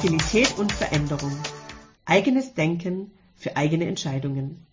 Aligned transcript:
Agilität 0.00 0.56
und 0.56 0.72
Veränderung. 0.72 1.36
Eigenes 2.06 2.54
Denken 2.54 3.10
für 3.36 3.58
eigene 3.58 3.84
Entscheidungen. 3.84 4.64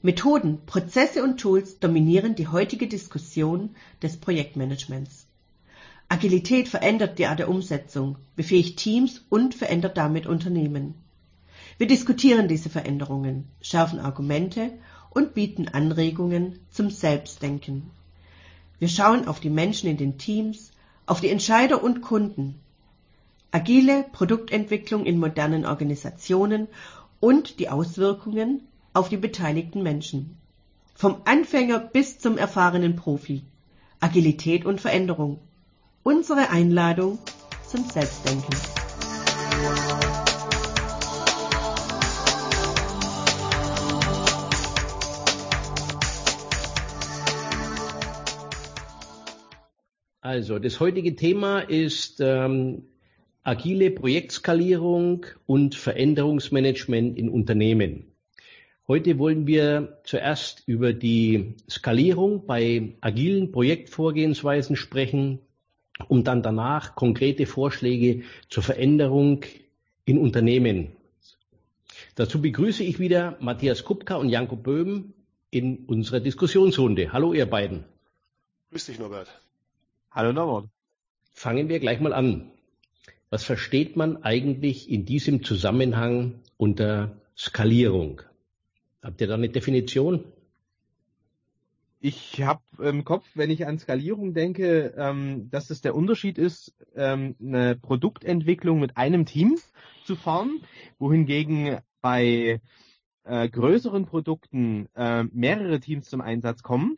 Methoden, 0.00 0.60
Prozesse 0.64 1.24
und 1.24 1.40
Tools 1.40 1.80
dominieren 1.80 2.36
die 2.36 2.46
heutige 2.46 2.86
Diskussion 2.86 3.74
des 4.00 4.18
Projektmanagements. 4.18 5.26
Agilität 6.08 6.68
verändert 6.68 7.18
die 7.18 7.26
Art 7.26 7.40
der 7.40 7.48
Umsetzung, 7.48 8.14
befähigt 8.36 8.78
Teams 8.78 9.24
und 9.28 9.56
verändert 9.56 9.96
damit 9.96 10.28
Unternehmen. 10.28 10.94
Wir 11.76 11.88
diskutieren 11.88 12.46
diese 12.46 12.70
Veränderungen, 12.70 13.48
schärfen 13.60 13.98
Argumente 13.98 14.70
und 15.10 15.34
bieten 15.34 15.66
Anregungen 15.66 16.60
zum 16.70 16.90
Selbstdenken. 16.90 17.90
Wir 18.78 18.88
schauen 18.88 19.26
auf 19.26 19.40
die 19.40 19.50
Menschen 19.50 19.90
in 19.90 19.96
den 19.96 20.16
Teams, 20.16 20.70
auf 21.06 21.20
die 21.20 21.30
Entscheider 21.30 21.82
und 21.82 22.02
Kunden, 22.02 22.60
agile 23.52 24.04
Produktentwicklung 24.12 25.04
in 25.04 25.18
modernen 25.18 25.66
Organisationen 25.66 26.68
und 27.18 27.58
die 27.58 27.68
Auswirkungen 27.68 28.62
auf 28.94 29.08
die 29.08 29.16
beteiligten 29.16 29.82
Menschen. 29.82 30.36
Vom 30.94 31.22
Anfänger 31.24 31.78
bis 31.78 32.18
zum 32.18 32.38
erfahrenen 32.38 32.96
Profi. 32.96 33.42
Agilität 34.00 34.64
und 34.64 34.80
Veränderung. 34.80 35.40
Unsere 36.02 36.50
Einladung 36.50 37.18
zum 37.66 37.84
Selbstdenken. 37.84 38.54
Also, 50.22 50.58
das 50.58 50.80
heutige 50.80 51.16
Thema 51.16 51.60
ist 51.60 52.20
ähm, 52.20 52.84
agile 53.42 53.90
Projektskalierung 53.90 55.26
und 55.46 55.74
Veränderungsmanagement 55.74 57.18
in 57.18 57.28
Unternehmen. 57.28 58.04
Heute 58.86 59.18
wollen 59.18 59.46
wir 59.46 60.00
zuerst 60.04 60.64
über 60.66 60.92
die 60.92 61.54
Skalierung 61.70 62.46
bei 62.46 62.96
agilen 63.00 63.52
Projektvorgehensweisen 63.52 64.76
sprechen, 64.76 65.38
um 66.08 66.24
dann 66.24 66.42
danach 66.42 66.96
konkrete 66.96 67.46
Vorschläge 67.46 68.22
zur 68.48 68.62
Veränderung 68.62 69.44
in 70.04 70.18
Unternehmen. 70.18 70.88
Dazu 72.16 72.42
begrüße 72.42 72.82
ich 72.82 72.98
wieder 72.98 73.36
Matthias 73.40 73.84
Kupka 73.84 74.16
und 74.16 74.28
Janko 74.28 74.56
Böhm 74.56 75.14
in 75.50 75.84
unserer 75.86 76.20
Diskussionsrunde. 76.20 77.12
Hallo 77.12 77.32
ihr 77.32 77.46
beiden. 77.46 77.84
Grüß 78.70 78.86
dich 78.86 78.98
Norbert. 78.98 79.28
Hallo 80.10 80.32
Norbert. 80.32 80.68
Fangen 81.32 81.68
wir 81.68 81.78
gleich 81.78 82.00
mal 82.00 82.12
an. 82.12 82.50
Was 83.30 83.44
versteht 83.44 83.96
man 83.96 84.24
eigentlich 84.24 84.90
in 84.90 85.04
diesem 85.04 85.44
Zusammenhang 85.44 86.40
unter 86.56 87.16
Skalierung? 87.38 88.22
Habt 89.02 89.20
ihr 89.20 89.28
da 89.28 89.34
eine 89.34 89.48
Definition? 89.48 90.24
Ich 92.00 92.42
habe 92.42 92.62
im 92.80 93.04
Kopf, 93.04 93.24
wenn 93.34 93.50
ich 93.50 93.68
an 93.68 93.78
Skalierung 93.78 94.34
denke, 94.34 94.94
ähm, 94.96 95.48
dass 95.50 95.70
es 95.70 95.80
der 95.80 95.94
Unterschied 95.94 96.38
ist, 96.38 96.74
ähm, 96.96 97.36
eine 97.40 97.76
Produktentwicklung 97.76 98.80
mit 98.80 98.96
einem 98.96 99.26
Team 99.26 99.58
zu 100.04 100.16
fahren, 100.16 100.62
wohingegen 100.98 101.78
bei 102.00 102.60
äh, 103.22 103.48
größeren 103.48 104.06
Produkten 104.06 104.88
äh, 104.96 105.22
mehrere 105.22 105.78
Teams 105.78 106.10
zum 106.10 106.20
Einsatz 106.20 106.64
kommen 106.64 106.96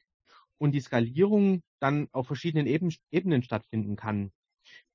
und 0.56 0.72
die 0.72 0.80
Skalierung 0.80 1.62
dann 1.78 2.08
auf 2.12 2.27
verschiedenen 2.27 2.67
Eben 2.67 2.91
Ebenen 3.11 3.42
stattfinden 3.42 3.96
kann 3.96 4.30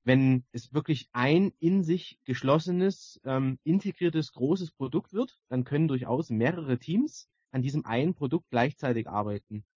wenn 0.08 0.42
es 0.52 0.72
wirklich 0.72 1.10
ein 1.12 1.52
in 1.58 1.84
sich 1.84 2.18
geschlossenes, 2.24 3.20
ähm, 3.24 3.58
integriertes, 3.62 4.32
großes 4.32 4.72
Produkt 4.72 5.12
wird, 5.12 5.38
dann 5.50 5.64
können 5.64 5.86
durchaus 5.86 6.30
mehrere 6.30 6.78
Teams 6.78 7.28
an 7.50 7.60
diesem 7.60 7.84
einen 7.84 8.14
Produkt 8.14 8.48
gleichzeitig 8.48 9.06
arbeiten. 9.06 9.66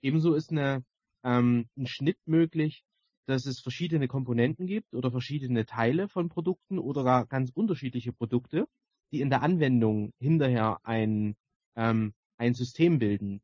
Ebenso 0.00 0.34
ist 0.34 0.52
eine, 0.52 0.84
ähm, 1.24 1.68
ein 1.76 1.88
Schnitt 1.88 2.18
möglich, 2.24 2.84
dass 3.26 3.46
es 3.46 3.58
verschiedene 3.58 4.06
Komponenten 4.06 4.68
gibt 4.68 4.94
oder 4.94 5.10
verschiedene 5.10 5.66
Teile 5.66 6.08
von 6.08 6.28
Produkten 6.28 6.78
oder 6.78 7.02
gar 7.02 7.26
ganz 7.26 7.50
unterschiedliche 7.52 8.12
Produkte, 8.12 8.68
die 9.10 9.20
in 9.20 9.28
der 9.28 9.42
Anwendung 9.42 10.12
hinterher 10.20 10.78
ein, 10.84 11.34
ähm, 11.74 12.14
ein 12.36 12.54
System 12.54 13.00
bilden. 13.00 13.42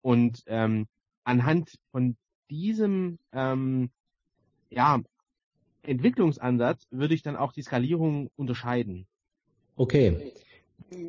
Und 0.00 0.44
ähm, 0.46 0.86
anhand 1.24 1.78
von 1.90 2.16
diesem 2.48 3.18
ähm, 3.32 3.90
ja, 4.70 5.02
Entwicklungsansatz 5.86 6.86
würde 6.90 7.14
ich 7.14 7.22
dann 7.22 7.36
auch 7.36 7.52
die 7.52 7.62
Skalierung 7.62 8.30
unterscheiden. 8.36 9.06
Okay. 9.76 10.32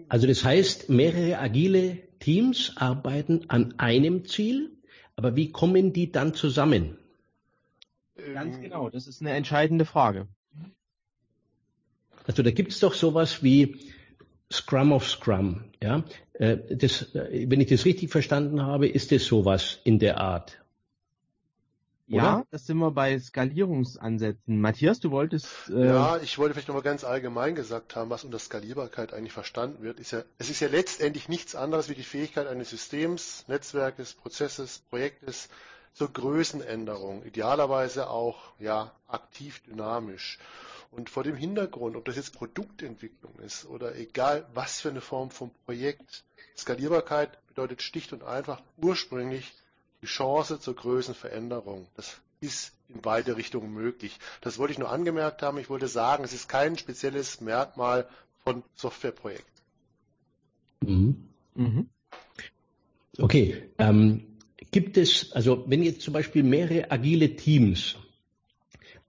Also 0.10 0.28
das 0.28 0.44
heißt, 0.44 0.90
mehrere 0.90 1.40
agile 1.40 1.98
Teams 2.20 2.74
arbeiten 2.78 3.46
an 3.50 3.76
einem 3.78 4.26
Ziel, 4.26 4.72
aber 5.16 5.36
wie 5.36 5.52
kommen 5.52 5.94
die 5.94 6.12
dann 6.12 6.34
zusammen? 6.34 6.98
Ganz 8.34 8.60
genau, 8.60 8.90
das 8.90 9.08
ist 9.08 9.22
eine 9.22 9.32
entscheidende 9.32 9.86
Frage. 9.86 10.28
Also 12.26 12.42
da 12.42 12.52
gibt 12.52 12.72
es 12.72 12.80
doch 12.80 12.94
sowas 12.94 13.44
wie 13.44 13.78
Scrum 14.52 14.92
of 14.92 15.08
Scrum. 15.08 15.66
Ja? 15.82 16.04
Äh, 16.34 16.58
das, 16.76 17.14
äh, 17.16 17.46
wenn 17.50 17.62
ich 17.62 17.70
das 17.70 17.86
richtig 17.86 18.10
verstanden 18.10 18.62
habe, 18.62 18.88
ist 18.88 19.12
das 19.12 19.26
sowas 19.26 19.80
in 19.84 20.00
der 20.00 20.20
Art. 20.20 20.60
Oder? 22.08 22.18
Ja, 22.18 22.46
das 22.52 22.68
sind 22.68 22.78
wir 22.78 22.92
bei 22.92 23.18
Skalierungsansätzen. 23.18 24.60
Matthias, 24.60 25.00
du 25.00 25.10
wolltest. 25.10 25.48
Äh 25.70 25.88
ja, 25.88 26.18
ich 26.18 26.38
wollte 26.38 26.54
vielleicht 26.54 26.68
nochmal 26.68 26.84
ganz 26.84 27.04
allgemein 27.04 27.56
gesagt 27.56 27.96
haben, 27.96 28.12
was 28.12 28.24
unter 28.24 28.38
Skalierbarkeit 28.38 29.12
eigentlich 29.14 29.34
verstanden 29.34 29.82
wird. 29.82 30.00
Ist 30.00 30.12
ja, 30.12 30.24
es 30.38 30.50
ist 30.50 30.60
ja 30.60 30.68
letztendlich 30.68 31.30
nichts 31.30 31.56
anderes 31.56 31.90
wie 31.90 31.96
die 31.96 32.04
Fähigkeit 32.04 32.46
eines 32.46 32.70
Systems, 32.70 33.46
Netzwerkes, 33.48 34.14
Prozesses, 34.14 34.80
Projektes 34.90 35.50
zur 35.94 36.14
Größenänderung. 36.14 37.24
Idealerweise 37.24 38.10
auch 38.10 38.54
ja, 38.60 38.92
aktiv 39.08 39.64
dynamisch. 39.64 40.38
Und 40.92 41.10
vor 41.10 41.24
dem 41.24 41.36
Hintergrund, 41.36 41.96
ob 41.96 42.06
das 42.06 42.16
jetzt 42.18 42.34
Produktentwicklung 42.34 43.38
ist 43.40 43.66
oder 43.66 43.96
egal 43.96 44.46
was 44.54 44.80
für 44.80 44.90
eine 44.90 45.02
Form 45.02 45.32
von 45.32 45.52
Projekt, 45.66 46.24
Skalierbarkeit 46.56 47.46
bedeutet 47.48 47.82
schlicht 47.82 48.14
und 48.14 48.24
einfach 48.24 48.62
ursprünglich 48.78 49.54
die 50.06 50.12
Chance 50.12 50.60
zur 50.60 50.76
Größenveränderung. 50.76 51.88
Das 51.96 52.22
ist 52.40 52.74
in 52.90 53.02
beide 53.02 53.38
Richtungen 53.38 53.74
möglich. 53.74 54.20
Das 54.42 54.60
wollte 54.60 54.74
ich 54.74 54.78
nur 54.78 54.92
angemerkt 54.92 55.42
haben. 55.42 55.58
Ich 55.58 55.70
wollte 55.70 55.88
sagen, 55.88 56.24
es 56.24 56.32
ist 56.32 56.48
kein 56.48 56.78
spezielles 56.78 57.42
Merkmal 57.42 58.08
von 58.44 58.62
Softwareprojekten. 58.76 59.64
Mhm. 60.86 61.28
Mhm. 61.56 61.90
Okay. 63.18 63.64
Ähm, 63.80 64.28
gibt 64.70 64.98
es, 64.98 65.32
also 65.32 65.66
wenn 65.68 65.82
jetzt 65.82 66.02
zum 66.02 66.14
Beispiel 66.14 66.44
mehrere 66.44 66.92
agile 66.92 67.36
Teams 67.36 67.96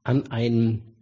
an 0.02 0.30
ein 0.30 0.94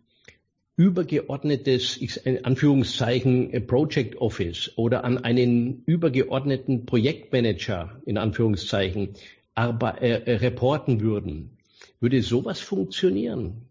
übergeordnetes, 0.76 1.97
in 1.99 2.44
Anführungszeichen, 2.44 3.65
Project 3.69 4.16
Office 4.16 4.72
oder 4.75 5.05
an 5.05 5.19
einen 5.19 5.84
übergeordneten 5.87 6.84
Projektmanager, 6.84 8.00
in 8.06 8.19
Anführungszeichen, 8.19 9.15
arbe 9.55 10.01
äh, 10.01 10.37
reporten 10.37 11.01
würden. 11.01 11.57
Würde 12.01 12.23
sowas 12.23 12.61
funktionieren? 12.61 13.69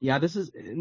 Ja, 0.00 0.18
das 0.18 0.34
ist 0.34 0.54
äh, 0.54 0.74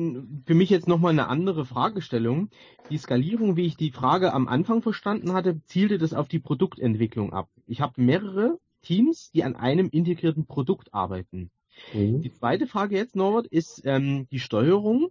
für 0.45 0.53
mich 0.53 0.69
jetzt 0.69 0.87
nochmal 0.87 1.11
eine 1.11 1.27
andere 1.27 1.65
Fragestellung. 1.65 2.49
Die 2.89 2.97
Skalierung, 2.97 3.57
wie 3.57 3.65
ich 3.65 3.75
die 3.75 3.91
Frage 3.91 4.33
am 4.33 4.47
Anfang 4.47 4.81
verstanden 4.81 5.33
hatte, 5.33 5.61
zielte 5.65 5.97
das 5.97 6.13
auf 6.13 6.29
die 6.29 6.39
Produktentwicklung 6.39 7.33
ab. 7.33 7.49
Ich 7.67 7.81
habe 7.81 8.01
mehrere 8.01 8.59
Teams, 8.81 9.29
die 9.31 9.43
an 9.43 9.55
einem 9.55 9.89
integrierten 9.89 10.45
Produkt 10.45 10.93
arbeiten. 10.93 11.51
Mhm. 11.93 12.21
Die 12.21 12.31
zweite 12.31 12.65
Frage 12.65 12.95
jetzt, 12.95 13.15
Norbert, 13.15 13.47
ist 13.47 13.81
ähm, 13.85 14.27
die 14.31 14.39
Steuerung. 14.39 15.09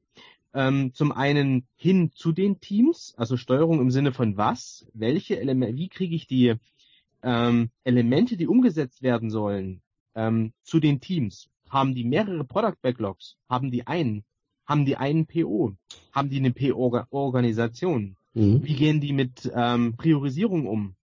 Ähm, 0.54 0.94
zum 0.94 1.12
einen 1.12 1.68
hin 1.76 2.10
zu 2.10 2.32
den 2.32 2.60
Teams, 2.60 3.12
also 3.18 3.36
Steuerung 3.36 3.80
im 3.80 3.90
Sinne 3.90 4.12
von 4.12 4.38
was, 4.38 4.86
welche 4.94 5.38
Elemente, 5.38 5.76
wie 5.76 5.90
kriege 5.90 6.16
ich 6.16 6.26
die 6.26 6.54
ähm, 7.28 7.70
Elemente, 7.84 8.38
die 8.38 8.46
umgesetzt 8.46 9.02
werden 9.02 9.30
sollen, 9.30 9.82
ähm, 10.14 10.54
zu 10.62 10.80
den 10.80 11.00
Teams? 11.00 11.50
Haben 11.68 11.94
die 11.94 12.04
mehrere 12.04 12.44
Product 12.44 12.80
Backlogs? 12.80 13.36
Haben 13.48 13.70
die 13.70 13.86
einen? 13.86 14.24
Haben 14.64 14.86
die 14.86 14.96
einen 14.96 15.26
PO? 15.26 15.74
Haben 16.12 16.30
die 16.30 16.38
eine 16.38 16.52
PO-Organisation? 16.52 18.16
Mhm. 18.32 18.64
Wie 18.64 18.74
gehen 18.74 19.02
die 19.02 19.12
mit 19.12 19.52
ähm, 19.54 19.96
Priorisierung 19.96 20.66
um? 20.66 20.94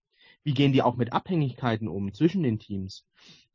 Wie 0.43 0.53
gehen 0.53 0.73
die 0.73 0.81
auch 0.81 0.95
mit 0.95 1.13
Abhängigkeiten 1.13 1.87
um 1.87 2.11
zwischen 2.13 2.41
den 2.41 2.57
Teams? 2.57 3.05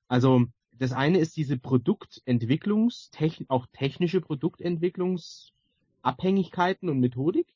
Also 0.06 0.46
das 0.78 0.92
eine 0.92 1.18
ist 1.18 1.36
diese 1.36 1.58
Produktentwicklungs, 1.58 3.10
auch 3.48 3.66
technische 3.72 4.20
Produktentwicklungsabhängigkeiten 4.20 6.88
und 6.88 7.00
Methodik. 7.00 7.48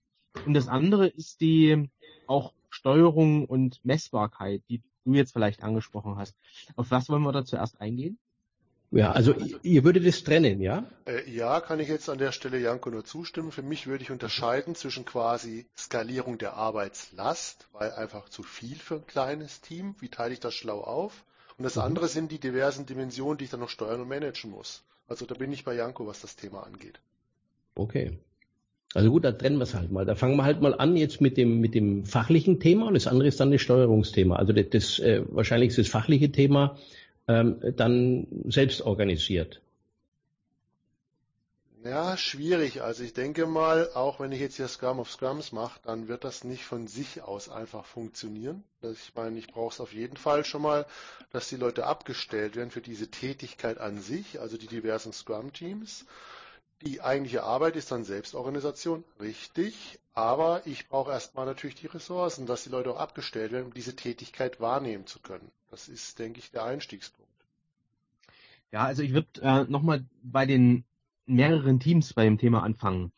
Und 0.45 0.55
das 0.55 0.67
andere 0.69 1.07
ist 1.07 1.41
die 1.41 1.89
auch 2.27 2.53
Steuerung 2.71 3.47
und 3.47 3.79
Messbarkeit, 3.85 4.63
die 4.69 4.83
du 5.05 5.15
jetzt 5.15 5.33
vielleicht 5.33 5.63
angesprochen 5.63 6.17
hast. 6.17 6.35
Auf 6.77 6.91
was 6.91 7.09
wollen 7.09 7.23
wir 7.23 7.33
da 7.33 7.45
zuerst 7.45 7.81
eingehen? 7.81 8.19
Ja, 8.91 9.11
also 9.11 9.35
ihr 9.63 9.83
würdet 9.83 10.05
es 10.05 10.23
trennen, 10.23 10.61
ja? 10.61 10.85
Äh, 11.07 11.29
ja, 11.29 11.61
kann 11.61 11.81
ich 11.81 11.89
jetzt 11.89 12.09
an 12.09 12.19
der 12.19 12.31
Stelle 12.31 12.61
Janko 12.61 12.91
nur 12.91 13.05
zustimmen. 13.05 13.51
Für 13.51 13.63
mich 13.63 13.89
würde 13.89 14.05
ich 14.05 14.13
unterscheiden 14.13 14.77
zwischen 14.77 15.05
quasi 15.05 15.67
Skalierung 15.77 16.39
der 16.39 16.55
Arbeitslast, 16.55 17.67
weil 17.73 17.91
einfach 17.93 18.29
zu 18.29 18.45
viel 18.45 18.77
für 18.77 18.97
ein 18.97 19.07
kleines 19.07 19.61
Team. 19.61 19.97
Wie 19.99 20.11
teile 20.11 20.33
ich 20.33 20.41
das 20.41 20.55
schlau 20.55 20.81
auf? 20.81 21.25
Und 21.59 21.65
das 21.65 21.75
mhm. 21.75 21.83
andere 21.83 22.07
sind 22.07 22.31
die 22.31 22.39
diversen 22.39 22.87
Dimensionen, 22.87 23.37
die 23.39 23.45
ich 23.45 23.51
dann 23.51 23.61
noch 23.61 23.69
steuern 23.69 24.01
und 24.01 24.09
managen 24.09 24.53
muss. 24.53 24.85
Also 25.09 25.27
da 25.27 25.35
bin 25.35 25.53
ich 25.53 25.65
bei 25.65 25.75
Janko, 25.75 26.07
was 26.07 26.21
das 26.21 26.37
Thema 26.37 26.63
angeht. 26.63 27.01
Okay. 27.75 28.17
Also 28.95 29.11
gut, 29.11 29.25
da 29.25 29.33
trennen 29.33 29.59
wir 29.59 29.65
es 29.65 29.75
halt 29.75 29.91
mal. 29.91 30.05
Da 30.05 30.15
fangen 30.15 30.37
wir 30.37 30.45
halt 30.45 30.61
mal 30.61 30.75
an 30.75 30.97
jetzt 30.97 31.21
mit 31.21 31.37
dem, 31.37 31.61
mit 31.61 31.75
dem 31.75 32.05
fachlichen 32.05 32.61
Thema 32.61 32.87
und 32.87 32.95
das 32.95 33.09
andere 33.09 33.29
ist 33.29 33.41
dann 33.41 33.51
das 33.51 33.61
Steuerungsthema. 33.61 34.37
Also 34.37 34.53
das, 34.53 34.67
das 34.71 34.99
äh, 35.01 35.23
wahrscheinlich 35.29 35.71
ist 35.71 35.79
das 35.79 35.89
fachliche 35.89 36.31
Thema 36.31 36.79
ähm, 37.27 37.57
dann 37.77 38.27
selbst 38.47 38.83
organisiert. 38.83 39.61
Ja, 41.85 42.17
schwierig. 42.17 42.81
Also 42.83 43.03
ich 43.03 43.13
denke 43.13 43.45
mal, 43.45 43.91
auch 43.93 44.19
wenn 44.19 44.33
ich 44.33 44.41
jetzt 44.41 44.57
hier 44.57 44.69
Scrum 44.69 45.01
of 45.01 45.11
Scrums 45.11 45.53
mache, 45.53 45.79
dann 45.85 46.09
wird 46.09 46.25
das 46.25 46.43
nicht 46.43 46.65
von 46.65 46.87
sich 46.87 47.21
aus 47.21 47.51
einfach 47.51 47.85
funktionieren. 47.85 48.65
Ich 48.81 49.13
meine, 49.15 49.39
ich 49.39 49.49
brauche 49.49 49.75
es 49.75 49.81
auf 49.81 49.93
jeden 49.93 50.17
Fall 50.17 50.47
schon 50.47 50.63
mal, 50.63 50.87
dass 51.31 51.51
die 51.51 51.57
Leute 51.57 51.85
abgestellt 51.85 52.57
werden 52.57 52.71
für 52.71 52.81
diese 52.81 53.11
Tätigkeit 53.11 53.77
an 53.77 54.01
sich, 54.01 54.41
also 54.41 54.57
die 54.57 54.67
diversen 54.67 55.13
Scrum-Teams. 55.13 56.07
Die 56.83 57.01
eigentliche 57.01 57.45
Arbeit 57.45 57.77
ist 57.77 57.91
dann 57.91 58.05
Selbstorganisation, 58.05 59.05
richtig, 59.21 59.99
aber 60.13 60.67
ich 60.67 60.89
brauche 60.89 61.13
erstmal 61.13 61.47
natürlich 61.47 61.77
die 61.77 61.87
Ressourcen, 61.87 62.47
dass 62.47 62.65
die 62.65 62.71
Leute 62.71 62.91
auch 62.91 62.99
abgestellt 62.99 63.53
werden, 63.53 63.67
um 63.67 63.75
diese 63.75 63.97
Tätigkeit 63.97 64.61
wahrnehmen 64.61 65.07
zu 65.07 65.21
können. 65.21 65.51
Das 65.71 65.89
ist, 65.89 66.19
denke 66.19 66.39
ich, 66.39 66.51
der 66.51 66.65
Einstiegspunkt. 66.65 67.31
Ja, 68.71 68.85
also 68.85 69.03
ich 69.03 69.13
würde 69.13 69.41
äh, 69.41 69.65
nochmal 69.65 70.05
bei 70.23 70.47
den 70.47 70.85
mehreren 71.27 71.81
Teams 71.81 72.13
bei 72.15 72.25
dem 72.25 72.39
Thema 72.39 72.63
anfangen. 72.63 73.13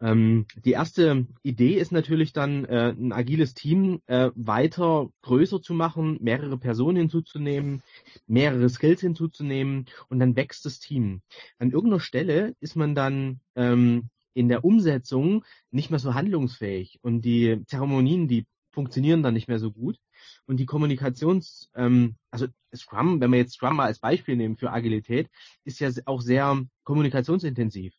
Ähm, 0.00 0.46
die 0.64 0.72
erste 0.72 1.26
Idee 1.42 1.74
ist 1.74 1.92
natürlich 1.92 2.32
dann, 2.32 2.64
äh, 2.64 2.94
ein 2.96 3.12
agiles 3.12 3.54
Team 3.54 4.00
äh, 4.06 4.30
weiter 4.34 5.10
größer 5.22 5.60
zu 5.60 5.74
machen, 5.74 6.18
mehrere 6.20 6.58
Personen 6.58 6.96
hinzuzunehmen, 6.96 7.82
mehrere 8.26 8.68
Skills 8.68 9.00
hinzuzunehmen 9.00 9.86
und 10.08 10.20
dann 10.20 10.36
wächst 10.36 10.64
das 10.64 10.78
Team. 10.78 11.22
An 11.58 11.70
irgendeiner 11.70 12.00
Stelle 12.00 12.54
ist 12.60 12.76
man 12.76 12.94
dann 12.94 13.40
ähm, 13.56 14.08
in 14.34 14.48
der 14.48 14.64
Umsetzung 14.64 15.44
nicht 15.70 15.90
mehr 15.90 15.98
so 15.98 16.14
handlungsfähig 16.14 17.00
und 17.02 17.22
die 17.22 17.64
Zeremonien, 17.66 18.28
die 18.28 18.46
funktionieren 18.70 19.24
dann 19.24 19.34
nicht 19.34 19.48
mehr 19.48 19.58
so 19.58 19.72
gut. 19.72 19.98
Und 20.46 20.58
die 20.58 20.66
Kommunikations, 20.66 21.70
ähm, 21.74 22.16
also 22.30 22.46
Scrum, 22.74 23.20
wenn 23.20 23.30
wir 23.30 23.38
jetzt 23.38 23.54
Scrum 23.54 23.76
mal 23.76 23.86
als 23.86 23.98
Beispiel 23.98 24.36
nehmen 24.36 24.56
für 24.56 24.72
Agilität, 24.72 25.28
ist 25.64 25.80
ja 25.80 25.90
auch 26.06 26.20
sehr 26.20 26.64
kommunikationsintensiv. 26.84 27.94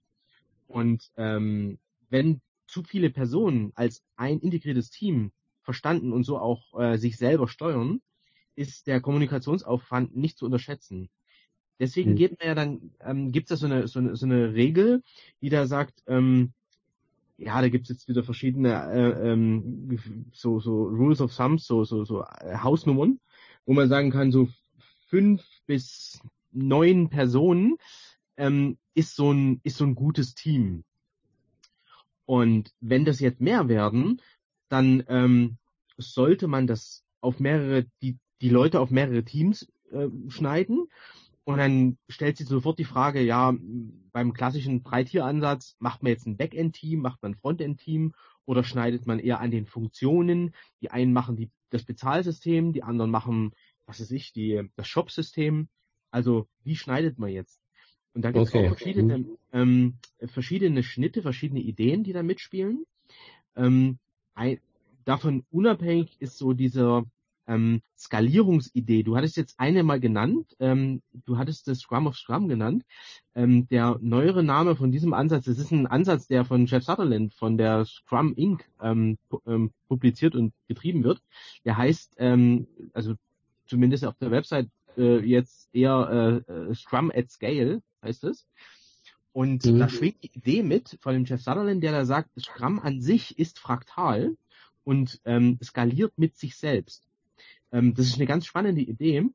Und 0.68 1.12
ähm, 1.18 1.80
wenn 2.10 2.42
zu 2.68 2.84
viele 2.84 3.10
Personen 3.10 3.72
als 3.76 4.04
ein 4.16 4.40
integriertes 4.40 4.92
Team 4.92 5.32
verstanden 5.62 6.14
und 6.14 6.24
so 6.24 6.38
auch 6.38 6.80
äh, 6.80 6.98
sich 6.98 7.18
selber 7.18 7.48
steuern, 7.48 8.02
ist 8.56 8.88
der 8.88 9.02
Kommunikationsaufwand 9.02 10.16
nicht 10.16 10.38
zu 10.38 10.46
unterschätzen. 10.46 11.10
Deswegen 11.80 12.12
mhm. 12.12 12.16
geht 12.16 12.40
man 12.40 12.48
ja 12.48 12.56
dann, 12.56 12.92
ähm, 13.00 13.32
gibt 13.32 13.50
es 13.50 13.50
da 13.50 13.56
so 13.56 13.66
eine, 13.66 13.88
so, 13.88 14.00
eine, 14.00 14.16
so 14.16 14.26
eine 14.26 14.54
Regel, 14.54 15.02
die 15.42 15.50
da 15.50 15.66
sagt, 15.66 16.04
ähm, 16.08 16.54
ja, 17.40 17.62
da 17.62 17.70
gibt's 17.70 17.90
jetzt 17.90 18.08
wieder 18.08 18.24
verschiedene 18.24 18.92
äh, 18.92 19.32
ähm, 19.32 20.28
so, 20.34 20.60
so 20.60 20.84
Rules 20.84 21.22
of 21.22 21.36
Thumbs, 21.36 21.66
so, 21.66 21.84
so, 21.86 22.04
so 22.04 22.24
äh, 22.24 22.58
Hausnummern, 22.58 23.20
wo 23.66 23.74
man 23.74 23.88
sagen 23.88 24.12
kann, 24.12 24.32
so 24.32 24.50
fünf 25.08 25.44
bis 25.66 26.22
neun 26.52 27.10
Personen 27.10 27.78
ähm, 28.38 28.78
ist 28.94 29.16
so 29.16 29.32
ein 29.32 29.62
ist 29.64 29.78
so 29.78 29.86
ein 29.86 29.96
gutes 29.96 30.36
Team. 30.36 30.84
Und 32.26 32.74
wenn 32.82 33.06
das 33.06 33.20
jetzt 33.20 33.42
mehr 33.42 33.70
werden, 33.70 34.22
dann 34.68 35.04
ähm, 35.08 35.58
sollte 35.98 36.48
man 36.48 36.68
das 36.68 37.04
auf 37.22 37.40
mehrere 37.40 37.86
die 38.02 38.18
die 38.42 38.50
Leute 38.50 38.80
auf 38.80 38.92
mehrere 38.92 39.24
Teams 39.24 39.72
äh, 39.92 40.08
schneiden 40.28 40.88
und 41.50 41.58
dann 41.58 41.98
stellt 42.08 42.38
sich 42.38 42.48
sofort 42.48 42.78
die 42.78 42.86
Frage, 42.86 43.24
ja, 43.24 43.56
beim 44.12 44.34
klassischen 44.34 44.84
Dreitier-Ansatz 44.84 45.78
macht 45.80 46.04
man 46.04 46.12
jetzt 46.12 46.28
ein 46.28 46.38
Backend-Team, 46.38 47.00
macht 47.00 47.24
man 47.24 47.32
ein 47.32 47.38
Frontend-Team 47.38 48.14
oder 48.46 48.64
schneidet 48.64 49.08
man 49.08 49.18
eher 49.18 49.40
an 49.40 49.50
den 49.50 49.66
Funktionen? 49.66 50.54
Die 50.80 50.92
einen 50.92 51.12
machen 51.12 51.38
die, 51.38 51.50
das 51.72 51.86
Bezahlsystem, 51.86 52.72
die 52.72 52.84
anderen 52.84 53.10
machen, 53.10 53.56
was 53.88 54.00
weiß 54.00 54.12
ich, 54.12 54.32
die, 54.32 54.70
das 54.76 54.88
Shop-System. 54.88 55.70
Also 56.12 56.48
wie 56.64 56.76
schneidet 56.76 57.18
man 57.18 57.32
jetzt? 57.32 57.60
Und 58.14 58.22
da 58.22 58.30
gibt 58.30 58.46
es 58.46 58.54
okay. 58.54 58.66
auch 58.66 58.78
verschiedene, 58.78 59.18
mhm. 59.18 59.38
ähm, 59.52 59.98
verschiedene 60.28 60.84
Schnitte, 60.84 61.24
verschiedene 61.24 61.62
Ideen, 61.62 62.04
die 62.04 62.14
da 62.14 62.22
mitspielen. 62.22 62.86
Ähm, 63.56 63.98
ein, 64.36 64.60
davon 65.04 65.48
unabhängig 65.50 66.16
ist 66.20 66.38
so 66.38 66.54
dieser 66.54 67.06
ähm, 67.50 67.82
Skalierungsidee. 67.98 69.04
Du 69.04 69.18
hattest 69.18 69.36
jetzt 69.36 69.60
eine 69.60 69.84
mal 69.84 70.00
genannt, 70.00 70.56
ähm, 70.60 71.02
du 71.26 71.38
hattest 71.38 71.68
das 71.68 71.80
Scrum 71.80 72.08
of 72.08 72.16
Scrum 72.16 72.48
genannt. 72.48 72.86
Ähm, 73.36 73.68
der 73.68 73.98
neuere 74.02 74.44
Name 74.44 74.76
von 74.76 74.92
diesem 74.92 75.14
Ansatz, 75.14 75.46
das 75.46 75.58
ist 75.58 75.72
ein 75.72 75.88
Ansatz, 75.88 76.28
der 76.28 76.46
von 76.46 76.68
Jeff 76.68 76.84
Sutherland 76.84 77.34
von 77.34 77.58
der 77.58 77.86
Scrum 77.86 78.34
Inc. 78.36 78.64
Ähm, 78.82 79.18
ähm, 79.46 79.72
publiziert 79.88 80.36
und 80.36 80.54
getrieben 80.68 81.04
wird. 81.04 81.22
Der 81.66 81.76
heißt, 81.76 82.16
ähm, 82.18 82.68
also 82.94 83.16
zumindest 83.66 84.06
auf 84.06 84.16
der 84.22 84.32
Website 84.32 84.70
äh, 84.98 85.20
jetzt 85.20 85.70
eher 85.74 86.44
äh, 86.48 86.52
äh 86.52 86.76
Scrum 86.76 87.12
at 87.14 87.32
Scale 87.32 87.82
heißt 88.04 88.24
es. 88.26 88.48
Und 89.32 89.66
mhm. 89.66 89.80
da 89.80 89.90
schwingt 89.90 90.24
die 90.24 90.32
Idee 90.34 90.64
mit 90.64 90.98
von 91.02 91.14
dem 91.14 91.26
Jeff 91.26 91.42
Sutherland, 91.42 91.84
der 91.84 91.92
da 91.92 92.06
sagt, 92.06 92.30
Scrum 92.40 92.80
an 92.80 93.02
sich 93.02 93.38
ist 93.40 93.60
fraktal 93.60 94.36
und 94.84 95.22
ähm, 95.26 95.60
skaliert 95.64 96.14
mit 96.18 96.36
sich 96.36 96.56
selbst. 96.56 97.09
Ähm, 97.72 97.94
das 97.94 98.08
ist 98.08 98.16
eine 98.16 98.26
ganz 98.26 98.46
spannende 98.46 98.82
Idee. 98.82 99.26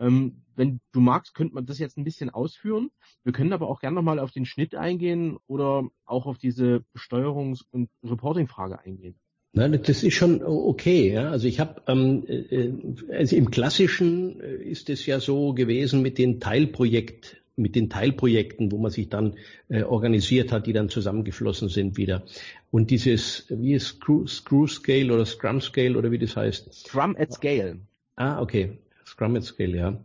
Ähm, 0.00 0.42
wenn 0.56 0.80
du 0.92 1.00
magst, 1.00 1.34
könnte 1.34 1.54
man 1.54 1.66
das 1.66 1.78
jetzt 1.78 1.96
ein 1.96 2.04
bisschen 2.04 2.30
ausführen. 2.30 2.90
Wir 3.22 3.32
können 3.32 3.52
aber 3.52 3.68
auch 3.68 3.80
gerne 3.80 3.94
nochmal 3.94 4.18
auf 4.18 4.30
den 4.30 4.46
Schnitt 4.46 4.74
eingehen 4.74 5.38
oder 5.46 5.88
auch 6.04 6.26
auf 6.26 6.38
diese 6.38 6.84
Steuerungs- 6.96 7.64
und 7.70 7.88
Reporting-Frage 8.02 8.80
eingehen. 8.80 9.14
Nein, 9.52 9.80
das 9.84 10.02
ist 10.02 10.14
schon 10.14 10.42
okay. 10.42 11.12
Ja. 11.12 11.30
Also 11.30 11.46
ich 11.46 11.60
habe, 11.60 11.82
ähm, 11.86 12.24
äh, 12.26 12.72
also 13.12 13.36
im 13.36 13.50
Klassischen 13.50 14.40
äh, 14.40 14.56
ist 14.56 14.90
es 14.90 15.06
ja 15.06 15.20
so 15.20 15.54
gewesen 15.54 16.02
mit 16.02 16.18
den 16.18 16.40
Teilprojekt 16.40 17.40
mit 17.56 17.76
den 17.76 17.88
Teilprojekten, 17.88 18.72
wo 18.72 18.78
man 18.78 18.90
sich 18.90 19.08
dann 19.08 19.36
äh, 19.68 19.82
organisiert 19.82 20.50
hat, 20.52 20.66
die 20.66 20.72
dann 20.72 20.88
zusammengeflossen 20.88 21.68
sind 21.68 21.96
wieder. 21.96 22.24
Und 22.70 22.90
dieses, 22.90 23.46
wie 23.48 23.74
ist 23.74 23.86
Screw, 23.86 24.26
Screw 24.26 24.66
Scale 24.66 25.14
oder 25.14 25.24
Scrum 25.24 25.60
Scale 25.60 25.96
oder 25.96 26.10
wie 26.10 26.18
das 26.18 26.36
heißt? 26.36 26.72
Scrum 26.72 27.14
at 27.16 27.32
Scale. 27.32 27.78
Ah, 28.16 28.40
okay. 28.40 28.78
Scrum 29.06 29.36
at 29.36 29.44
Scale, 29.44 29.76
ja. 29.76 30.00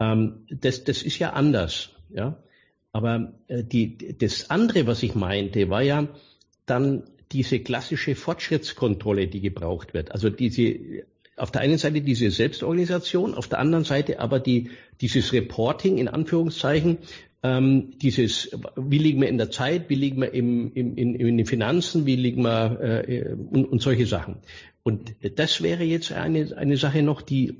Ähm, 0.00 0.46
das, 0.50 0.84
das 0.84 1.02
ist 1.02 1.18
ja 1.18 1.30
anders, 1.30 1.90
ja. 2.10 2.36
Aber 2.92 3.32
äh, 3.48 3.64
die, 3.64 4.16
das 4.18 4.50
andere, 4.50 4.86
was 4.86 5.02
ich 5.02 5.14
meinte, 5.14 5.70
war 5.70 5.82
ja 5.82 6.08
dann 6.66 7.04
diese 7.32 7.60
klassische 7.60 8.14
Fortschrittskontrolle, 8.14 9.26
die 9.26 9.40
gebraucht 9.40 9.94
wird. 9.94 10.12
Also 10.12 10.28
diese 10.28 11.04
auf 11.36 11.50
der 11.50 11.62
einen 11.62 11.78
Seite 11.78 12.02
diese 12.02 12.30
Selbstorganisation, 12.30 13.34
auf 13.34 13.48
der 13.48 13.58
anderen 13.58 13.84
Seite 13.84 14.20
aber 14.20 14.38
die, 14.38 14.70
dieses 15.00 15.32
Reporting 15.32 15.96
in 15.96 16.08
Anführungszeichen, 16.08 16.98
ähm, 17.42 17.98
dieses, 17.98 18.50
wie 18.76 18.98
liegen 18.98 19.20
wir 19.20 19.28
in 19.28 19.38
der 19.38 19.50
Zeit, 19.50 19.88
wie 19.88 19.96
liegen 19.96 20.20
wir 20.20 20.32
im, 20.32 20.72
im, 20.74 20.96
in, 20.96 21.14
in 21.14 21.36
den 21.36 21.46
Finanzen, 21.46 22.06
wie 22.06 22.16
liegen 22.16 22.42
wir 22.42 22.80
äh, 22.80 23.34
und, 23.50 23.66
und 23.66 23.82
solche 23.82 24.06
Sachen. 24.06 24.36
Und 24.82 25.14
das 25.36 25.62
wäre 25.62 25.84
jetzt 25.84 26.12
eine, 26.12 26.56
eine 26.56 26.76
Sache 26.76 27.02
noch, 27.02 27.22
die 27.22 27.56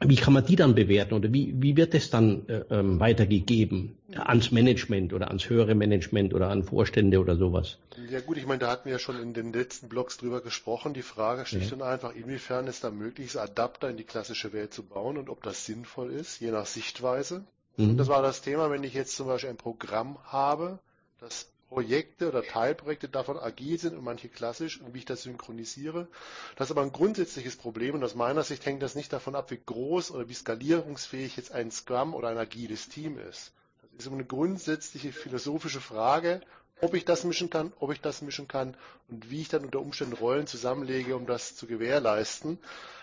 wie 0.00 0.16
kann 0.16 0.32
man 0.32 0.46
die 0.46 0.54
dann 0.54 0.74
bewerten 0.74 1.14
oder 1.14 1.32
wie, 1.32 1.54
wie 1.56 1.76
wird 1.76 1.92
es 1.94 2.10
dann 2.10 2.48
äh, 2.48 2.62
ähm, 2.70 3.00
weitergegeben 3.00 3.98
ans 4.14 4.52
Management 4.52 5.12
oder 5.12 5.28
ans 5.28 5.48
höhere 5.50 5.74
Management 5.74 6.34
oder 6.34 6.50
an 6.50 6.62
Vorstände 6.62 7.18
oder 7.18 7.36
sowas? 7.36 7.78
Ja 8.08 8.20
gut, 8.20 8.36
ich 8.36 8.46
meine, 8.46 8.60
da 8.60 8.70
hatten 8.70 8.84
wir 8.84 8.92
ja 8.92 8.98
schon 9.00 9.20
in 9.20 9.34
den 9.34 9.52
letzten 9.52 9.88
Blogs 9.88 10.16
drüber 10.16 10.40
gesprochen. 10.40 10.94
Die 10.94 11.02
Frage 11.02 11.46
schlicht 11.46 11.70
ja. 11.70 11.76
und 11.76 11.82
einfach, 11.82 12.14
inwiefern 12.14 12.68
es 12.68 12.80
da 12.80 12.90
möglich 12.90 13.26
ist, 13.26 13.36
Adapter 13.36 13.90
in 13.90 13.96
die 13.96 14.04
klassische 14.04 14.52
Welt 14.52 14.72
zu 14.72 14.84
bauen 14.84 15.18
und 15.18 15.28
ob 15.28 15.42
das 15.42 15.66
sinnvoll 15.66 16.12
ist, 16.12 16.40
je 16.40 16.52
nach 16.52 16.66
Sichtweise. 16.66 17.44
Mhm. 17.78 17.96
Das 17.96 18.08
war 18.08 18.22
das 18.22 18.42
Thema, 18.42 18.70
wenn 18.70 18.84
ich 18.84 18.92
jetzt 18.92 19.16
zum 19.16 19.28
Beispiel 19.28 19.50
ein 19.50 19.56
Programm 19.56 20.18
habe, 20.24 20.78
das 21.20 21.46
Projekte 21.68 22.28
oder 22.28 22.42
Teilprojekte 22.42 23.08
davon 23.08 23.38
agil 23.38 23.78
sind 23.78 23.96
und 23.96 24.02
manche 24.02 24.28
klassisch 24.28 24.80
und 24.80 24.94
wie 24.94 24.98
ich 24.98 25.04
das 25.04 25.22
synchronisiere. 25.22 26.08
Das 26.56 26.68
ist 26.68 26.70
aber 26.72 26.82
ein 26.82 26.92
grundsätzliches 26.92 27.56
Problem 27.56 27.94
und 27.94 28.02
aus 28.02 28.14
meiner 28.14 28.42
Sicht 28.42 28.66
hängt 28.66 28.82
das 28.82 28.94
nicht 28.94 29.12
davon 29.12 29.36
ab, 29.36 29.50
wie 29.50 29.60
groß 29.64 30.10
oder 30.10 30.28
wie 30.28 30.34
skalierungsfähig 30.34 31.36
jetzt 31.36 31.52
ein 31.52 31.70
Scrum 31.70 32.14
oder 32.14 32.28
ein 32.28 32.38
agiles 32.38 32.88
Team 32.88 33.18
ist. 33.18 33.52
Das 33.96 34.06
ist 34.06 34.12
eine 34.12 34.24
grundsätzliche 34.24 35.12
philosophische 35.12 35.80
Frage, 35.80 36.40
ob 36.80 36.94
ich 36.94 37.04
das 37.04 37.24
mischen 37.24 37.50
kann, 37.50 37.72
ob 37.80 37.92
ich 37.92 38.00
das 38.00 38.22
mischen 38.22 38.48
kann 38.48 38.74
und 39.08 39.30
wie 39.30 39.40
ich 39.40 39.48
dann 39.48 39.64
unter 39.64 39.80
Umständen 39.80 40.14
Rollen 40.14 40.46
zusammenlege, 40.46 41.16
um 41.16 41.26
das 41.26 41.56
zu 41.56 41.66
gewährleisten. 41.66 42.58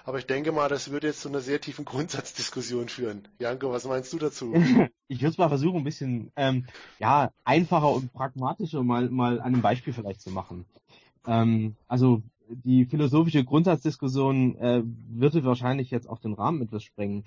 Aber 0.06 0.20
ich 0.20 0.28
denke 0.28 0.52
mal, 0.52 0.70
das 0.70 0.92
würde 0.92 1.08
jetzt 1.08 1.22
zu 1.22 1.30
einer 1.30 1.42
sehr 1.42 1.60
tiefen 1.60 1.86
Grundsatzdiskussion 1.86 2.90
führen. 2.90 3.28
Janko, 3.40 3.72
was 3.72 3.86
meinst 3.86 4.14
du 4.14 4.20
dazu? 4.20 4.54
Ich 5.08 5.22
würde 5.22 5.34
es 5.34 5.38
mal 5.38 5.50
versuchen, 5.50 5.78
ein 5.78 5.84
bisschen 5.84 6.32
ähm, 6.36 6.66
ja, 6.98 7.32
einfacher 7.44 7.92
und 7.92 8.12
pragmatischer 8.12 8.84
mal, 8.84 9.08
mal 9.12 9.40
an 9.40 9.54
einem 9.54 9.62
Beispiel 9.62 9.94
vielleicht 9.94 10.20
zu 10.20 10.32
machen. 10.32 10.66
Ähm, 11.28 11.76
also 11.88 12.24
die 12.50 12.86
philosophische 12.86 13.44
Grundsatzdiskussion 13.44 14.58
äh, 14.58 14.82
würde 14.84 15.44
wahrscheinlich 15.44 15.92
jetzt 15.92 16.10
auf 16.10 16.22
den 16.22 16.34
Rahmen 16.34 16.64
etwas 16.64 16.84
sprengen. 16.84 17.24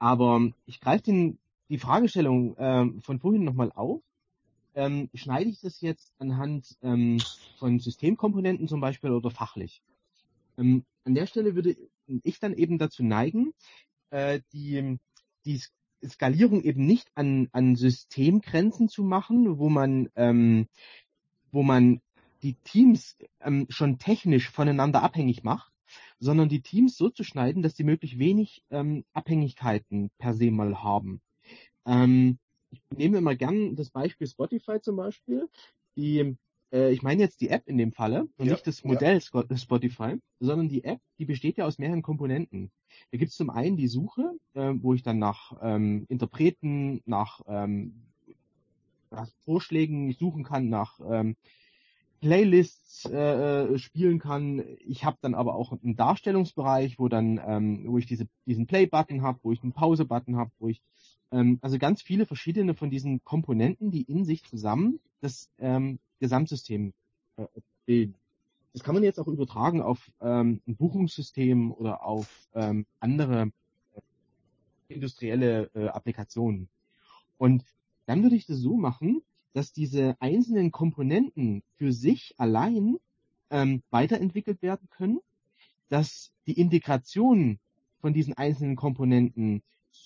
Aber 0.00 0.48
ich 0.66 0.80
greife 0.80 1.04
den, 1.04 1.38
die 1.68 1.78
Fragestellung 1.78 2.56
äh, 2.56 2.86
von 3.02 3.20
vorhin 3.20 3.44
nochmal 3.44 3.70
auf 3.72 4.00
ähm, 4.76 5.08
schneide 5.14 5.50
ich 5.50 5.60
das 5.60 5.80
jetzt 5.80 6.12
anhand 6.18 6.76
ähm, 6.82 7.18
von 7.58 7.80
Systemkomponenten 7.80 8.68
zum 8.68 8.80
Beispiel 8.80 9.10
oder 9.10 9.30
fachlich. 9.30 9.82
Ähm, 10.58 10.84
an 11.04 11.14
der 11.14 11.26
Stelle 11.26 11.54
würde 11.54 11.76
ich 12.22 12.38
dann 12.38 12.52
eben 12.52 12.78
dazu 12.78 13.02
neigen, 13.02 13.52
äh, 14.10 14.40
die, 14.52 14.98
die 15.44 15.60
Skalierung 16.06 16.62
eben 16.62 16.84
nicht 16.86 17.10
an, 17.14 17.48
an 17.52 17.74
Systemgrenzen 17.74 18.88
zu 18.88 19.02
machen, 19.02 19.58
wo 19.58 19.70
man, 19.70 20.10
ähm, 20.14 20.68
wo 21.50 21.62
man 21.62 22.00
die 22.42 22.54
Teams 22.54 23.16
ähm, 23.40 23.66
schon 23.70 23.98
technisch 23.98 24.50
voneinander 24.50 25.02
abhängig 25.02 25.42
macht, 25.42 25.72
sondern 26.18 26.50
die 26.50 26.60
Teams 26.60 26.96
so 26.96 27.08
zu 27.08 27.24
schneiden, 27.24 27.62
dass 27.62 27.76
sie 27.76 27.84
möglichst 27.84 28.18
wenig 28.18 28.62
ähm, 28.70 29.04
Abhängigkeiten 29.14 30.10
per 30.18 30.34
se 30.34 30.50
mal 30.50 30.82
haben. 30.82 31.20
Ähm, 31.86 32.38
ich 32.90 32.98
nehme 32.98 33.18
immer 33.18 33.34
gern 33.34 33.76
das 33.76 33.90
Beispiel 33.90 34.26
Spotify 34.26 34.80
zum 34.80 34.96
Beispiel. 34.96 35.48
Die, 35.96 36.36
äh, 36.72 36.92
ich 36.92 37.02
meine 37.02 37.22
jetzt 37.22 37.40
die 37.40 37.48
App 37.48 37.66
in 37.66 37.78
dem 37.78 37.92
Falle 37.92 38.28
und 38.36 38.46
ja, 38.46 38.52
nicht 38.52 38.66
das 38.66 38.84
Modell 38.84 39.20
ja. 39.20 39.56
Spotify, 39.56 40.18
sondern 40.40 40.68
die 40.68 40.84
App, 40.84 41.00
die 41.18 41.24
besteht 41.24 41.58
ja 41.58 41.66
aus 41.66 41.78
mehreren 41.78 42.02
Komponenten. 42.02 42.70
Da 43.10 43.18
gibt 43.18 43.30
es 43.30 43.36
zum 43.36 43.50
einen 43.50 43.76
die 43.76 43.88
Suche, 43.88 44.32
äh, 44.54 44.72
wo 44.76 44.94
ich 44.94 45.02
dann 45.02 45.18
nach 45.18 45.56
ähm, 45.62 46.06
Interpreten, 46.08 47.02
nach, 47.06 47.40
ähm, 47.46 48.02
nach 49.10 49.28
Vorschlägen 49.44 50.12
suchen 50.12 50.44
kann, 50.44 50.68
nach 50.68 51.00
ähm, 51.08 51.36
Playlists 52.20 53.04
äh, 53.04 53.74
äh 53.74 53.78
spielen 53.78 54.18
kann. 54.18 54.64
Ich 54.80 55.04
habe 55.04 55.18
dann 55.20 55.34
aber 55.34 55.54
auch 55.54 55.72
einen 55.72 55.96
Darstellungsbereich, 55.96 56.98
wo 56.98 57.08
dann, 57.08 57.40
ähm, 57.46 57.84
wo 57.86 57.98
ich 57.98 58.06
diese, 58.06 58.26
diesen 58.46 58.66
Play-Button 58.66 59.22
habe, 59.22 59.38
wo 59.42 59.52
ich 59.52 59.62
einen 59.62 59.72
Pause-Button 59.72 60.36
habe, 60.36 60.50
wo 60.58 60.68
ich 60.68 60.82
ähm, 61.30 61.58
also 61.62 61.78
ganz 61.78 62.02
viele 62.02 62.26
verschiedene 62.26 62.74
von 62.74 62.90
diesen 62.90 63.22
Komponenten, 63.24 63.90
die 63.90 64.02
in 64.02 64.24
sich 64.24 64.44
zusammen 64.44 65.00
das 65.20 65.50
ähm, 65.58 65.98
Gesamtsystem 66.20 66.92
äh, 67.36 67.46
bilden. 67.84 68.14
Das 68.72 68.82
kann 68.82 68.94
man 68.94 69.04
jetzt 69.04 69.18
auch 69.18 69.28
übertragen 69.28 69.80
auf 69.80 70.10
ähm, 70.20 70.60
ein 70.66 70.76
Buchungssystem 70.76 71.72
oder 71.72 72.04
auf 72.04 72.48
ähm, 72.54 72.84
andere 73.00 73.50
äh, 73.94 74.00
industrielle 74.88 75.70
äh, 75.74 75.88
Applikationen. 75.88 76.68
Und 77.38 77.64
dann 78.06 78.22
würde 78.22 78.36
ich 78.36 78.46
das 78.46 78.58
so 78.58 78.76
machen, 78.76 79.22
dass 79.52 79.72
diese 79.72 80.16
einzelnen 80.20 80.70
Komponenten 80.70 81.62
für 81.76 81.92
sich 81.92 82.34
allein 82.36 82.98
ähm, 83.50 83.82
weiterentwickelt 83.90 84.60
werden 84.60 84.88
können, 84.90 85.20
dass 85.88 86.32
die 86.46 86.60
Integration 86.60 87.58
von 88.00 88.12
diesen 88.12 88.34
einzelnen 88.34 88.76
Komponenten 88.76 89.62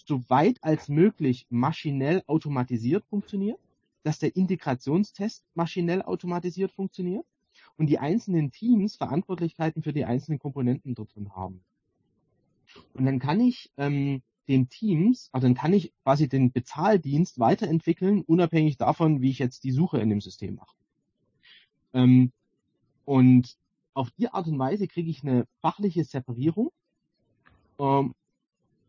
so 0.07 0.29
weit 0.29 0.63
als 0.63 0.89
möglich 0.89 1.47
maschinell 1.51 2.23
automatisiert 2.27 3.05
funktioniert, 3.07 3.59
dass 4.03 4.19
der 4.19 4.35
Integrationstest 4.37 5.45
maschinell 5.55 6.03
automatisiert 6.03 6.73
funktioniert 6.73 7.27
und 7.77 7.87
die 7.87 7.99
einzelnen 7.99 8.51
Teams 8.51 8.97
Verantwortlichkeiten 8.97 9.83
für 9.83 9.93
die 9.93 10.05
einzelnen 10.05 10.39
Komponenten 10.39 10.95
dort 10.95 11.15
drin 11.15 11.35
haben. 11.35 11.63
Und 12.95 13.05
dann 13.05 13.19
kann 13.19 13.41
ich 13.41 13.71
ähm, 13.77 14.23
den 14.49 14.69
Teams, 14.69 15.29
also 15.33 15.47
dann 15.47 15.55
kann 15.55 15.73
ich 15.73 15.93
quasi 16.03 16.29
den 16.29 16.53
Bezahldienst 16.53 17.39
weiterentwickeln, 17.39 18.23
unabhängig 18.23 18.77
davon, 18.77 19.21
wie 19.21 19.31
ich 19.31 19.39
jetzt 19.39 19.65
die 19.65 19.73
Suche 19.73 19.99
in 19.99 20.11
dem 20.11 20.21
System 20.21 20.57
mache. 20.57 20.77
Ähm, 21.93 22.33
und 23.05 23.57
auf 23.95 24.11
die 24.13 24.29
Art 24.29 24.47
und 24.47 24.59
Weise 24.59 24.87
kriege 24.87 25.11
ich 25.11 25.23
eine 25.23 25.47
fachliche 25.61 26.05
Separierung 26.05 26.71
ähm, 27.79 28.15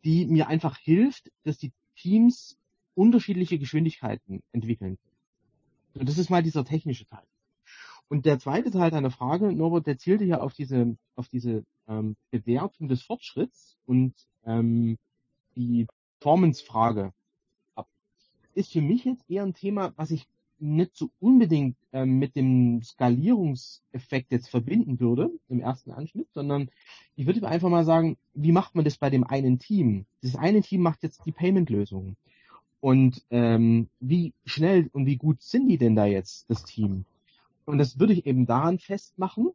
die 0.03 0.25
mir 0.25 0.47
einfach 0.47 0.77
hilft, 0.77 1.31
dass 1.43 1.57
die 1.57 1.71
Teams 1.95 2.57
unterschiedliche 2.95 3.59
Geschwindigkeiten 3.59 4.41
entwickeln. 4.51 4.97
Und 5.93 6.07
das 6.07 6.17
ist 6.17 6.29
mal 6.29 6.43
dieser 6.43 6.65
technische 6.65 7.05
Teil. 7.05 7.25
Und 8.07 8.25
der 8.25 8.39
zweite 8.39 8.71
Teil 8.71 8.91
deiner 8.91 9.11
Frage, 9.11 9.53
Norbert, 9.53 9.87
der 9.87 9.97
zielte 9.97 10.25
ja 10.25 10.41
auf 10.41 10.53
diese, 10.53 10.97
auf 11.15 11.29
diese 11.29 11.63
ähm, 11.87 12.15
Bewertung 12.29 12.87
des 12.89 13.01
Fortschritts 13.03 13.77
und 13.85 14.13
ähm, 14.45 14.97
die 15.55 15.87
Performance-Frage 16.19 17.13
ab. 17.75 17.87
Ist 18.53 18.73
für 18.73 18.81
mich 18.81 19.05
jetzt 19.05 19.29
eher 19.29 19.43
ein 19.43 19.53
Thema, 19.53 19.93
was 19.95 20.11
ich 20.11 20.27
nicht 20.61 20.95
so 20.95 21.09
unbedingt 21.19 21.75
ähm, 21.91 22.19
mit 22.19 22.35
dem 22.35 22.81
Skalierungseffekt 22.83 24.31
jetzt 24.31 24.49
verbinden 24.49 24.99
würde 24.99 25.31
im 25.49 25.59
ersten 25.59 25.91
Anschnitt, 25.91 26.27
sondern 26.33 26.69
ich 27.15 27.25
würde 27.25 27.47
einfach 27.47 27.69
mal 27.69 27.85
sagen, 27.85 28.17
wie 28.33 28.51
macht 28.51 28.75
man 28.75 28.85
das 28.85 28.97
bei 28.97 29.09
dem 29.09 29.23
einen 29.23 29.59
Team? 29.59 30.05
Das 30.21 30.35
eine 30.35 30.61
Team 30.61 30.81
macht 30.81 31.03
jetzt 31.03 31.21
die 31.25 31.31
Payment-Lösung. 31.31 32.15
Und 32.79 33.23
ähm, 33.29 33.89
wie 33.99 34.33
schnell 34.45 34.89
und 34.93 35.05
wie 35.05 35.17
gut 35.17 35.41
sind 35.41 35.67
die 35.67 35.77
denn 35.77 35.95
da 35.95 36.05
jetzt, 36.05 36.49
das 36.49 36.63
Team? 36.63 37.05
Und 37.65 37.77
das 37.77 37.99
würde 37.99 38.13
ich 38.13 38.25
eben 38.25 38.45
daran 38.45 38.79
festmachen, 38.79 39.51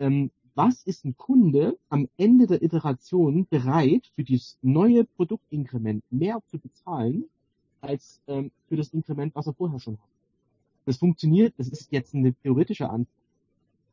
ähm, 0.00 0.30
was 0.54 0.82
ist 0.84 1.04
ein 1.04 1.16
Kunde 1.16 1.78
am 1.88 2.08
Ende 2.16 2.46
der 2.46 2.62
Iteration 2.62 3.46
bereit, 3.48 4.10
für 4.14 4.22
dieses 4.22 4.56
neue 4.62 5.04
Produktinkrement 5.04 6.04
mehr 6.10 6.40
zu 6.46 6.58
bezahlen, 6.58 7.24
als 7.80 8.20
ähm, 8.28 8.50
für 8.68 8.76
das 8.76 8.88
Inkrement, 8.88 9.34
was 9.34 9.46
er 9.46 9.54
vorher 9.54 9.80
schon 9.80 9.94
hat. 9.94 10.13
Das 10.86 10.98
funktioniert, 10.98 11.54
das 11.56 11.68
ist 11.68 11.92
jetzt 11.92 12.14
eine 12.14 12.34
theoretische 12.34 12.90
Antwort, 12.90 13.08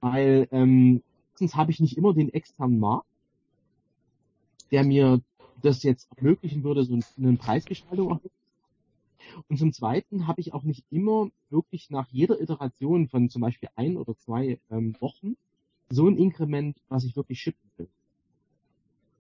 weil 0.02 0.48
ähm, 0.52 1.02
erstens 1.32 1.56
habe 1.56 1.72
ich 1.72 1.80
nicht 1.80 1.98
immer 1.98 2.14
den 2.14 2.34
externen 2.34 2.80
Markt, 2.80 3.08
der 4.72 4.84
mir 4.84 5.22
das 5.62 5.84
jetzt 5.84 6.08
ermöglichen 6.16 6.64
würde, 6.64 6.84
so 6.84 6.98
eine 7.18 7.38
Preisgestaltung 7.38 8.12
auch. 8.12 8.20
Und 9.48 9.58
zum 9.58 9.72
Zweiten 9.72 10.28
habe 10.28 10.42
ich 10.42 10.54
auch 10.54 10.64
nicht 10.64 10.84
immer 10.92 11.30
wirklich 11.50 11.90
nach 11.90 12.08
jeder 12.10 12.42
Iteration 12.42 13.08
von 13.08 13.30
zum 13.30 13.42
Beispiel 13.42 13.70
ein 13.76 13.98
oder 13.98 14.18
zwei 14.18 14.60
ähm, 14.70 14.96
Wochen 15.00 15.38
so 15.90 16.08
ein 16.08 16.18
Inkrement, 16.18 16.78
was 16.90 17.04
ich 17.04 17.16
wirklich 17.16 17.40
schippen 17.40 17.70
will. 17.78 17.88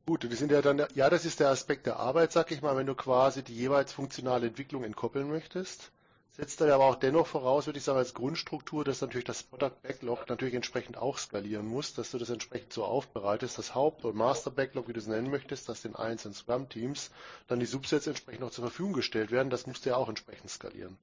Gut, 0.06 0.30
wir 0.30 0.36
sind 0.36 0.52
ja 0.52 0.62
dann, 0.62 0.84
ja, 0.96 1.10
das 1.10 1.26
ist 1.26 1.40
der 1.40 1.50
Aspekt 1.50 1.86
der 1.86 1.98
Arbeit, 1.98 2.32
sag 2.32 2.52
ich 2.52 2.62
mal, 2.62 2.76
wenn 2.76 2.88
du 2.88 2.96
quasi 2.96 3.44
die 3.44 3.56
jeweils 3.56 3.94
funktionale 3.94 4.48
Entwicklung 4.48 4.84
entkoppeln 4.84 5.28
möchtest 5.28 5.92
setzt 6.32 6.62
er 6.62 6.74
aber 6.74 6.86
auch 6.86 6.96
dennoch 6.96 7.28
voraus, 7.28 7.66
würde 7.66 7.80
ich 7.80 7.84
sagen, 7.86 7.98
als 7.98 8.14
Grundstruktur, 8.14 8.84
dass 8.84 9.02
natürlich 9.02 9.26
das 9.26 9.44
Product 9.44 9.82
Backlog 9.84 10.30
natürlich 10.30 10.54
entsprechend 10.54 10.98
auch 10.98 11.18
skalieren 11.18 11.68
muss, 11.68 11.94
dass 11.94 12.12
du 12.12 12.18
das 12.18 12.30
entsprechend 12.30 12.74
so 12.74 12.84
aufbereitest, 12.86 13.58
das 13.58 13.76
Haupt- 13.76 14.06
und 14.06 14.16
Master 14.16 14.52
Backlog, 14.52 14.88
wie 14.88 14.94
du 14.94 15.00
es 15.00 15.08
nennen 15.08 15.30
möchtest, 15.30 15.68
dass 15.70 15.82
den 15.82 15.96
einzelnen 15.96 16.34
Scrum-Teams 16.34 17.12
dann 17.48 17.60
die 17.60 17.66
Subsets 17.66 18.08
entsprechend 18.08 18.44
auch 18.44 18.52
zur 18.52 18.66
Verfügung 18.66 18.94
gestellt 18.94 19.32
werden, 19.32 19.50
das 19.50 19.68
musst 19.68 19.86
du 19.86 19.90
ja 19.90 19.98
auch 19.98 20.10
entsprechend 20.10 20.50
skalieren 20.50 20.98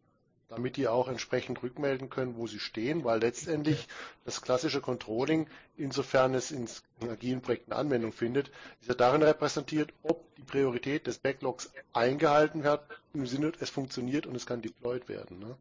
damit 0.49 0.77
die 0.77 0.89
auch 0.89 1.09
entsprechend 1.09 1.63
rückmelden 1.63 2.09
können, 2.11 2.37
wo 2.37 2.47
sie 2.47 2.59
stehen, 2.59 3.05
weil 3.05 3.21
letztendlich 3.21 3.87
das 4.25 4.41
klassische 4.41 4.81
Controlling, 4.81 5.47
insofern 5.77 6.35
es 6.35 6.51
in 6.51 6.67
agilen 7.03 7.43
Projekten 7.43 7.73
Anwendung 7.73 8.13
findet, 8.13 8.49
ist 8.81 8.89
ja 8.89 8.95
darin 8.95 9.23
repräsentiert, 9.23 9.93
ob 10.03 10.35
die 10.37 10.43
Priorität 10.43 11.07
des 11.07 11.19
Backlogs 11.19 11.71
eingehalten 11.93 12.65
wird, 12.65 12.81
im 13.13 13.27
Sinne, 13.27 13.53
es 13.61 13.71
funktioniert 13.71 14.27
und 14.27 14.35
es 14.35 14.47
kann 14.47 14.63
deployed 14.63 15.09
werden. 15.09 15.39
Ne? 15.39 15.57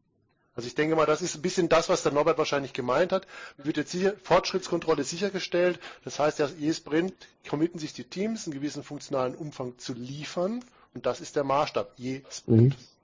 Also 0.58 0.67
ich 0.67 0.75
denke 0.75 0.96
mal, 0.96 1.06
das 1.06 1.22
ist 1.22 1.36
ein 1.36 1.44
bisschen 1.44 1.70
das, 1.70 1.88
was 1.88 2.01
der 2.01 2.12
Norbert 2.12 2.39
wahrscheinlich 2.39 2.74
gemeint 2.74 3.12
hat. 3.12 3.27
Wird 3.58 3.77
jetzt 3.77 3.91
sicher, 3.91 4.15
Fortschrittskontrolle 4.24 5.03
sichergestellt? 5.03 5.79
Das 6.03 6.17
heißt, 6.17 6.39
ja, 6.39 6.50
jedes 6.58 6.77
Sprint 6.77 7.13
committen 7.48 7.77
sich 7.77 7.94
die 7.94 8.06
Teams, 8.06 8.48
einen 8.48 8.56
gewissen 8.56 8.84
funktionalen 8.84 9.36
Umfang 9.36 9.77
zu 9.77 9.94
liefern. 9.94 10.63
Und 10.96 11.06
das 11.06 11.22
ist 11.22 11.36
der 11.36 11.44
Maßstab, 11.44 11.91
je 11.98 12.24
Sprint. 12.32 12.75
Mhm. 12.75 12.97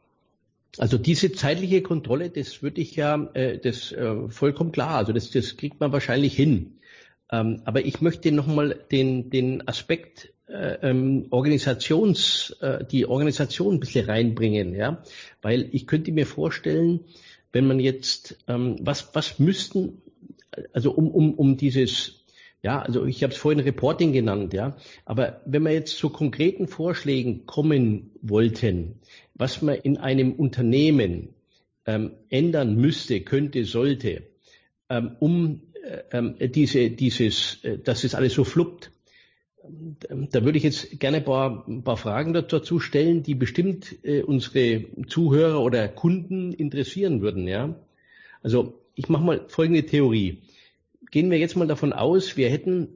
Also 0.78 0.98
diese 0.98 1.32
zeitliche 1.32 1.82
Kontrolle, 1.82 2.30
das 2.30 2.64
würde 2.64 2.82
ich 2.82 2.96
ja, 2.96 3.30
äh, 3.34 3.60
das 3.60 3.92
äh, 3.92 4.28
vollkommen 4.30 4.72
klar. 4.72 4.96
Also 4.96 5.14
das, 5.14 5.30
das 5.30 5.56
kriegt 5.58 5.80
man 5.80 5.92
wahrscheinlich 5.92 6.36
hin. 6.36 6.80
Ähm, 7.32 7.62
aber 7.66 7.86
ich 7.86 8.02
möchte 8.02 8.32
nochmal 8.32 8.80
den, 8.92 9.30
den 9.30 9.68
Aspekt 9.68 10.34
äh, 10.48 10.78
ähm, 10.82 11.28
Organisations, 11.30 12.56
äh, 12.62 12.84
die 12.86 13.06
Organisation 13.06 13.76
ein 13.76 13.80
bisschen 13.80 14.06
reinbringen, 14.06 14.76
ja, 14.76 15.04
weil 15.42 15.70
ich 15.72 15.88
könnte 15.88 16.12
mir 16.12 16.26
vorstellen, 16.26 17.02
wenn 17.52 17.68
man 17.68 17.80
jetzt, 17.80 18.38
ähm, 18.48 18.78
was, 18.82 19.14
was 19.14 19.40
müssten, 19.40 20.02
also 20.74 20.92
um, 20.92 21.10
um, 21.10 21.34
um 21.36 21.58
dieses 21.58 22.23
ja, 22.64 22.82
also 22.82 23.06
ich 23.06 23.22
habe 23.24 23.34
es 23.34 23.40
vorhin 23.40 23.60
Reporting 23.60 24.14
genannt, 24.14 24.54
ja. 24.54 24.78
Aber 25.04 25.42
wenn 25.46 25.64
wir 25.64 25.74
jetzt 25.74 25.98
zu 25.98 26.10
konkreten 26.10 26.68
Vorschlägen 26.68 27.46
kommen 27.46 28.12
wollten, 28.22 29.00
was 29.36 29.62
man 29.62 29.76
in 29.76 29.98
einem 29.98 30.32
Unternehmen 30.32 31.30
ähm, 31.86 32.12
ändern 32.30 32.76
müsste, 32.78 33.20
könnte, 33.20 33.66
sollte, 33.66 34.24
ähm, 34.90 35.18
um 35.20 35.62
äh, 35.84 36.04
ähm, 36.18 36.36
diese, 36.40 36.90
dieses, 36.90 37.62
äh, 37.64 37.78
dass 37.80 38.06
es 38.06 38.16
alles 38.16 38.34
so 38.34 38.46
fluppt. 38.46 38.92
Da 40.32 40.44
würde 40.44 40.58
ich 40.58 40.64
jetzt 40.64 41.00
gerne 41.00 41.18
ein 41.18 41.24
paar, 41.24 41.66
ein 41.68 41.84
paar 41.84 41.96
Fragen 41.96 42.34
dazu 42.34 42.80
stellen, 42.80 43.24
die 43.24 43.36
bestimmt 43.36 43.96
äh, 44.04 44.22
unsere 44.22 44.86
Zuhörer 45.08 45.62
oder 45.62 45.88
Kunden 45.88 46.54
interessieren 46.54 47.22
würden. 47.22 47.48
Ja? 47.48 47.76
Also 48.42 48.82
ich 48.96 49.08
mache 49.10 49.24
mal 49.24 49.46
folgende 49.48 49.86
Theorie. 49.86 50.42
Gehen 51.14 51.30
wir 51.30 51.38
jetzt 51.38 51.56
mal 51.56 51.68
davon 51.68 51.94
aus, 51.94 52.38
wir 52.38 52.50
hätten 52.50 52.88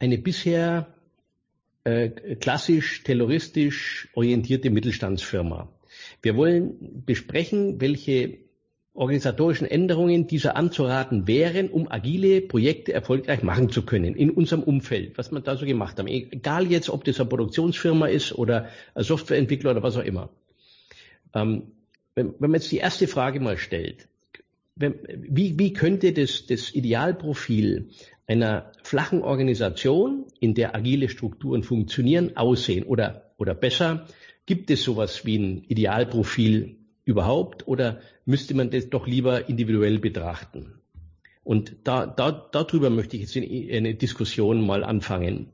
eine 0.00 0.18
bisher 0.18 0.92
äh, 1.84 2.08
klassisch 2.34 3.04
terroristisch 3.04 4.08
orientierte 4.14 4.70
Mittelstandsfirma. 4.70 5.68
Wir 6.20 6.34
wollen 6.34 7.04
besprechen, 7.06 7.80
welche 7.80 8.38
organisatorischen 8.92 9.68
Änderungen 9.68 10.26
dieser 10.26 10.56
anzuraten 10.56 11.28
wären, 11.28 11.68
um 11.68 11.88
agile 11.88 12.40
Projekte 12.40 12.92
erfolgreich 12.92 13.44
machen 13.44 13.70
zu 13.70 13.86
können 13.86 14.16
in 14.16 14.32
unserem 14.32 14.64
Umfeld, 14.64 15.16
was 15.16 15.30
man 15.30 15.44
da 15.44 15.56
so 15.56 15.64
gemacht 15.64 16.00
haben. 16.00 16.08
Egal 16.08 16.68
jetzt, 16.68 16.90
ob 16.90 17.04
das 17.04 17.20
eine 17.20 17.28
Produktionsfirma 17.28 18.08
ist 18.08 18.32
oder 18.32 18.68
ein 18.96 19.04
Softwareentwickler 19.04 19.70
oder 19.70 19.84
was 19.84 19.96
auch 19.96 20.04
immer. 20.04 20.30
Ähm, 21.34 21.70
wenn, 22.16 22.34
wenn, 22.40 22.50
man 22.50 22.54
jetzt 22.54 22.72
die 22.72 22.78
erste 22.78 23.06
Frage 23.06 23.38
mal 23.38 23.58
stellt, 23.58 24.08
wie, 24.76 25.58
wie 25.58 25.72
könnte 25.72 26.12
das, 26.12 26.46
das 26.46 26.74
Idealprofil 26.74 27.88
einer 28.26 28.72
flachen 28.82 29.22
Organisation, 29.22 30.26
in 30.40 30.54
der 30.54 30.74
agile 30.74 31.08
Strukturen 31.08 31.62
funktionieren, 31.62 32.36
aussehen? 32.36 32.84
Oder, 32.84 33.30
oder 33.38 33.54
besser, 33.54 34.06
gibt 34.44 34.70
es 34.70 34.84
sowas 34.84 35.24
wie 35.24 35.38
ein 35.38 35.64
Idealprofil 35.64 36.76
überhaupt 37.04 37.66
oder 37.66 38.00
müsste 38.26 38.54
man 38.54 38.70
das 38.70 38.90
doch 38.90 39.06
lieber 39.06 39.48
individuell 39.48 39.98
betrachten? 39.98 40.74
Und 41.42 41.76
da, 41.84 42.06
da, 42.06 42.32
darüber 42.32 42.90
möchte 42.90 43.16
ich 43.16 43.22
jetzt 43.22 43.36
eine 43.36 43.94
Diskussion 43.94 44.66
mal 44.66 44.84
anfangen. 44.84 45.52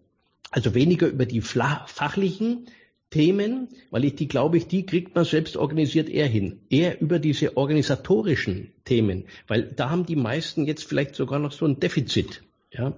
Also 0.51 0.75
weniger 0.75 1.07
über 1.07 1.27
die 1.27 1.43
fachlichen 1.43 2.67
Themen, 3.13 3.69
weil 3.91 4.05
ich 4.05 4.17
die, 4.17 4.27
glaube 4.27 4.57
ich, 4.57 4.67
die 4.67 4.85
kriegt 4.85 5.15
man 5.15 5.25
selbst 5.25 5.57
organisiert 5.57 6.09
eher 6.09 6.27
hin. 6.27 6.61
Eher 6.71 7.01
über 7.01 7.21
diese 7.21 7.57
organisatorischen 7.57 8.73
Themen, 8.85 9.27
weil 9.47 9.63
da 9.63 9.91
haben 9.91 10.07
die 10.07 10.17
meisten 10.17 10.67
jetzt 10.67 10.85
vielleicht 10.85 11.15
sogar 11.15 11.39
noch 11.39 11.53
so 11.53 11.67
ein 11.67 11.79
Defizit. 11.79 12.43
Ja, 12.73 12.95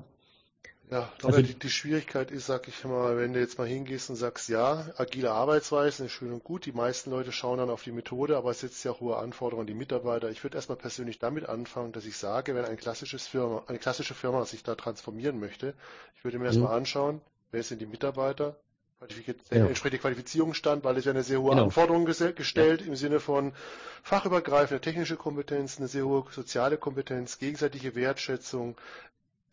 ja, 0.90 1.10
aber 1.22 1.36
also, 1.36 1.42
die, 1.42 1.54
die, 1.54 1.70
Schwierigkeit 1.70 2.30
ist, 2.30 2.46
sag 2.46 2.68
ich 2.68 2.84
mal, 2.84 3.16
wenn 3.16 3.32
du 3.32 3.40
jetzt 3.40 3.58
mal 3.58 3.66
hingehst 3.66 4.10
und 4.10 4.16
sagst, 4.16 4.48
ja, 4.48 4.92
agile 4.96 5.32
Arbeitsweise 5.32 6.04
ist 6.04 6.12
schön 6.12 6.30
und 6.30 6.44
gut, 6.44 6.66
die 6.66 6.72
meisten 6.72 7.10
Leute 7.10 7.32
schauen 7.32 7.58
dann 7.58 7.70
auf 7.70 7.82
die 7.82 7.90
Methode, 7.90 8.36
aber 8.36 8.50
es 8.50 8.60
setzt 8.60 8.84
ja 8.84 8.92
hohe 9.00 9.16
Anforderungen 9.16 9.62
an 9.62 9.66
die 9.66 9.74
Mitarbeiter. 9.74 10.30
Ich 10.30 10.44
würde 10.44 10.56
erstmal 10.56 10.76
persönlich 10.78 11.18
damit 11.18 11.48
anfangen, 11.48 11.92
dass 11.92 12.04
ich 12.04 12.16
sage, 12.16 12.54
wenn 12.54 12.64
ein 12.64 12.76
klassisches 12.76 13.26
Firma, 13.26 13.64
eine 13.66 13.78
klassische 13.78 14.14
Firma 14.14 14.44
sich 14.44 14.62
da 14.62 14.74
transformieren 14.74 15.40
möchte, 15.40 15.74
ich 16.16 16.22
würde 16.22 16.38
mir 16.38 16.46
erstmal 16.46 16.68
mhm. 16.68 16.76
anschauen, 16.76 17.20
wer 17.50 17.62
sind 17.62 17.80
die 17.80 17.86
Mitarbeiter, 17.86 18.56
ja. 19.50 19.66
entsprechende 19.66 20.00
Qualifizierungsstand, 20.00 20.84
weil 20.84 20.96
es 20.96 21.04
ja 21.04 21.12
eine 21.12 21.22
sehr 21.22 21.40
hohe 21.40 21.50
genau. 21.50 21.64
Anforderung 21.64 22.04
gestellt 22.04 22.80
ja. 22.80 22.86
im 22.86 22.96
Sinne 22.96 23.20
von 23.20 23.52
fachübergreifende 24.02 24.80
technische 24.80 25.16
Kompetenz, 25.16 25.78
eine 25.78 25.88
sehr 25.88 26.04
hohe 26.04 26.24
soziale 26.30 26.76
Kompetenz, 26.76 27.38
gegenseitige 27.38 27.94
Wertschätzung, 27.94 28.76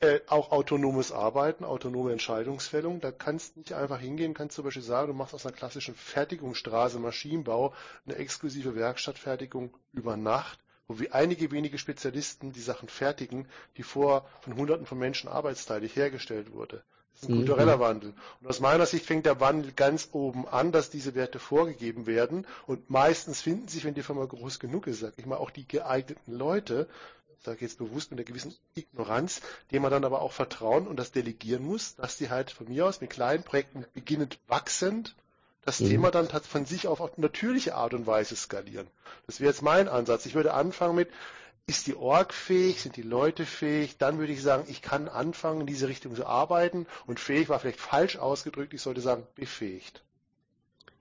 äh, 0.01 0.19
auch 0.27 0.51
autonomes 0.51 1.11
Arbeiten, 1.11 1.63
autonome 1.63 2.11
Entscheidungsfällung. 2.11 3.01
Da 3.01 3.11
kannst 3.11 3.55
du 3.55 3.59
nicht 3.59 3.73
einfach 3.73 3.99
hingehen, 3.99 4.33
kannst 4.33 4.55
zum 4.55 4.65
Beispiel 4.65 4.81
sagen, 4.81 5.09
du 5.09 5.13
machst 5.13 5.35
aus 5.35 5.45
einer 5.45 5.55
klassischen 5.55 5.93
Fertigungsstraße 5.93 6.97
Maschinenbau 6.97 7.73
eine 8.07 8.15
exklusive 8.15 8.75
Werkstattfertigung 8.75 9.77
über 9.93 10.17
Nacht, 10.17 10.59
wo 10.87 10.97
wir 10.99 11.13
einige 11.13 11.51
wenige 11.51 11.77
Spezialisten 11.77 12.51
die 12.51 12.61
Sachen 12.61 12.89
fertigen, 12.89 13.47
die 13.77 13.83
vor 13.83 14.27
von 14.41 14.55
Hunderten 14.55 14.87
von 14.87 14.97
Menschen 14.97 15.29
arbeitsteilig 15.29 15.95
hergestellt 15.95 16.51
wurde. 16.51 16.83
Das 17.13 17.23
ist 17.23 17.29
ein 17.29 17.33
mhm. 17.33 17.37
kultureller 17.39 17.79
Wandel. 17.79 18.13
Und 18.41 18.47
aus 18.47 18.59
meiner 18.59 18.85
Sicht 18.85 19.05
fängt 19.05 19.25
der 19.25 19.39
Wandel 19.39 19.71
ganz 19.73 20.09
oben 20.11 20.47
an, 20.47 20.71
dass 20.71 20.89
diese 20.89 21.13
Werte 21.15 21.39
vorgegeben 21.39 22.05
werden. 22.07 22.47
Und 22.65 22.89
meistens 22.89 23.41
finden 23.41 23.67
sich, 23.67 23.83
wenn 23.83 23.93
die 23.93 24.03
Firma 24.03 24.25
groß 24.25 24.59
genug 24.59 24.87
ist, 24.87 24.99
sag 24.99 25.13
ich 25.17 25.25
mal, 25.25 25.37
auch 25.37 25.51
die 25.51 25.67
geeigneten 25.67 26.33
Leute, 26.33 26.87
sage 27.43 27.57
ich 27.57 27.61
jetzt 27.61 27.77
bewusst 27.77 28.11
mit 28.11 28.19
einer 28.19 28.25
gewissen 28.25 28.55
Ignoranz, 28.75 29.41
dem 29.71 29.81
man 29.81 29.91
dann 29.91 30.05
aber 30.05 30.21
auch 30.21 30.31
vertrauen 30.31 30.87
und 30.87 30.97
das 30.97 31.11
delegieren 31.11 31.63
muss, 31.63 31.95
dass 31.95 32.17
die 32.17 32.29
halt 32.29 32.51
von 32.51 32.67
mir 32.67 32.85
aus 32.85 33.01
mit 33.01 33.09
kleinen 33.09 33.43
Projekten 33.43 33.85
beginnend 33.93 34.39
wachsend 34.47 35.15
das 35.63 35.79
mhm. 35.79 35.89
Thema 35.89 36.11
dann 36.11 36.27
von 36.27 36.65
sich 36.65 36.87
auf 36.87 37.01
auf 37.01 37.17
natürliche 37.17 37.75
Art 37.75 37.93
und 37.93 38.07
Weise 38.07 38.35
skalieren. 38.35 38.87
Das 39.27 39.39
wäre 39.39 39.51
jetzt 39.51 39.61
mein 39.61 39.87
Ansatz. 39.87 40.25
Ich 40.25 40.33
würde 40.33 40.53
anfangen 40.53 40.95
mit, 40.95 41.09
ist 41.71 41.87
die 41.87 41.95
Org 41.95 42.33
fähig, 42.33 42.81
sind 42.81 42.97
die 42.97 43.01
Leute 43.01 43.45
fähig, 43.45 43.97
dann 43.97 44.19
würde 44.19 44.33
ich 44.33 44.41
sagen, 44.41 44.65
ich 44.69 44.81
kann 44.81 45.07
anfangen, 45.07 45.61
in 45.61 45.67
diese 45.67 45.87
Richtung 45.87 46.13
zu 46.13 46.25
arbeiten 46.25 46.85
und 47.07 47.17
fähig 47.17 47.47
war 47.47 47.59
vielleicht 47.59 47.79
falsch 47.79 48.17
ausgedrückt, 48.17 48.73
ich 48.73 48.81
sollte 48.81 48.99
sagen, 48.99 49.23
befähigt. 49.35 50.03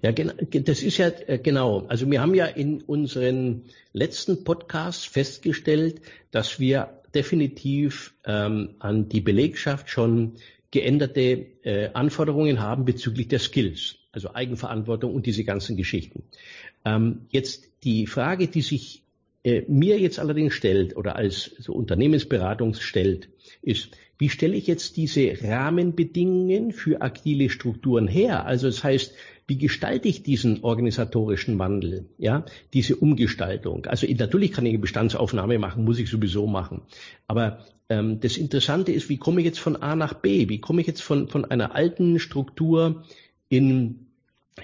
Ja, 0.00 0.12
das 0.12 0.82
ist 0.82 0.96
ja 0.96 1.08
äh, 1.08 1.38
genau. 1.38 1.86
Also 1.88 2.08
wir 2.08 2.20
haben 2.22 2.34
ja 2.34 2.46
in 2.46 2.82
unseren 2.82 3.64
letzten 3.92 4.44
Podcasts 4.44 5.04
festgestellt, 5.04 6.02
dass 6.30 6.60
wir 6.60 7.02
definitiv 7.14 8.14
ähm, 8.24 8.76
an 8.78 9.08
die 9.08 9.20
Belegschaft 9.20 9.90
schon 9.90 10.36
geänderte 10.70 11.46
äh, 11.64 11.90
Anforderungen 11.94 12.60
haben 12.60 12.84
bezüglich 12.84 13.26
der 13.26 13.40
Skills, 13.40 13.96
also 14.12 14.32
Eigenverantwortung 14.32 15.12
und 15.12 15.26
diese 15.26 15.42
ganzen 15.42 15.76
Geschichten. 15.76 16.22
Ähm, 16.84 17.26
jetzt 17.30 17.68
die 17.82 18.06
Frage, 18.06 18.46
die 18.46 18.62
sich 18.62 19.02
äh, 19.42 19.62
mir 19.68 19.98
jetzt 19.98 20.18
allerdings 20.18 20.54
stellt 20.54 20.96
oder 20.96 21.16
als 21.16 21.52
so 21.58 21.72
Unternehmensberatung 21.72 22.74
stellt, 22.74 23.28
ist, 23.62 23.90
wie 24.18 24.28
stelle 24.28 24.54
ich 24.54 24.66
jetzt 24.66 24.98
diese 24.98 25.32
Rahmenbedingungen 25.42 26.72
für 26.72 27.00
agile 27.00 27.48
Strukturen 27.48 28.06
her? 28.06 28.44
Also 28.44 28.66
das 28.66 28.84
heißt, 28.84 29.14
wie 29.46 29.56
gestalte 29.56 30.08
ich 30.08 30.22
diesen 30.22 30.62
organisatorischen 30.62 31.58
Wandel, 31.58 32.04
ja, 32.18 32.44
diese 32.74 32.96
Umgestaltung? 32.96 33.86
Also 33.86 34.06
natürlich 34.06 34.52
kann 34.52 34.66
ich 34.66 34.72
eine 34.72 34.78
Bestandsaufnahme 34.78 35.58
machen, 35.58 35.84
muss 35.84 35.98
ich 35.98 36.10
sowieso 36.10 36.46
machen. 36.46 36.82
Aber 37.26 37.64
ähm, 37.88 38.20
das 38.20 38.36
Interessante 38.36 38.92
ist, 38.92 39.08
wie 39.08 39.16
komme 39.16 39.40
ich 39.40 39.46
jetzt 39.46 39.58
von 39.58 39.76
A 39.76 39.96
nach 39.96 40.14
B? 40.14 40.48
Wie 40.50 40.60
komme 40.60 40.82
ich 40.82 40.86
jetzt 40.86 41.02
von, 41.02 41.28
von 41.28 41.46
einer 41.46 41.74
alten 41.74 42.18
Struktur 42.18 43.04
in, 43.48 44.06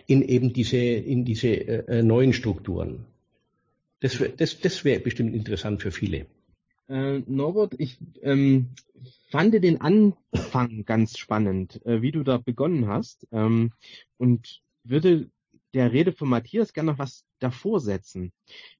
in 0.07 0.23
eben 0.23 0.53
diese, 0.53 0.77
in 0.77 1.25
diese 1.25 1.49
äh, 1.49 1.99
äh 1.99 2.03
neuen 2.03 2.35
Strukturen? 2.35 3.07
Das, 4.01 4.23
das, 4.37 4.61
das 4.61 4.85
wäre 4.85 5.01
bestimmt 5.01 5.35
interessant 5.35 5.83
für 5.83 5.91
viele. 5.91 6.27
Äh, 6.89 7.21
Norbert, 7.27 7.75
ich 7.79 7.99
ähm, 8.23 8.71
fand 9.31 9.55
den 9.55 9.81
Anfang 9.81 10.85
ganz 10.85 11.19
spannend, 11.19 11.85
äh, 11.85 12.03
wie 12.03 12.13
du 12.13 12.23
da 12.23 12.39
begonnen 12.39 12.89
hast. 12.89 13.27
Ähm, 13.33 13.73
und 14.19 14.63
würde 14.85 15.31
der 15.75 15.93
Rede 15.93 16.13
von 16.13 16.29
Matthias 16.29 16.73
gerne 16.73 16.93
noch 16.93 16.99
was 16.99 17.25
davor 17.39 17.81
setzen. 17.81 18.33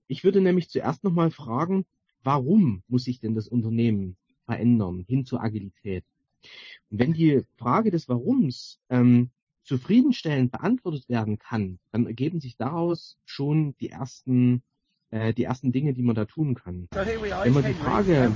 Ich 0.07 0.25
würde 0.25 0.41
nämlich 0.41 0.69
zuerst 0.69 1.05
nochmal 1.05 1.31
fragen, 1.31 1.85
warum 2.23 2.83
muss 2.89 3.05
sich 3.05 3.21
denn 3.21 3.35
das 3.35 3.49
Unternehmen 3.49 4.17
verändern 4.45 5.05
hin 5.07 5.25
zur 5.25 5.43
Agilität? 5.43 6.05
Und 6.91 6.99
wenn 6.99 7.13
die 7.13 7.43
Frage 7.57 7.91
des 7.91 8.09
Warums 8.09 8.79
ähm, 8.89 9.31
zufriedenstellend 9.65 10.53
beantwortet 10.53 11.09
werden 11.09 11.39
kann, 11.39 11.79
dann 11.91 12.07
ergeben 12.07 12.41
sich 12.41 12.57
daraus 12.57 13.19
schon 13.25 13.77
die 13.79 13.91
ersten, 13.91 14.63
äh, 15.11 15.33
die 15.35 15.45
ersten 15.45 15.73
Dinge, 15.73 15.95
die 15.95 16.03
man 16.03 16.15
da 16.15 16.25
tun 16.25 16.55
kann. 16.55 16.89
Wenn 16.91 17.53
man 17.53 17.65
die 17.65 17.75
Frage 17.75 18.33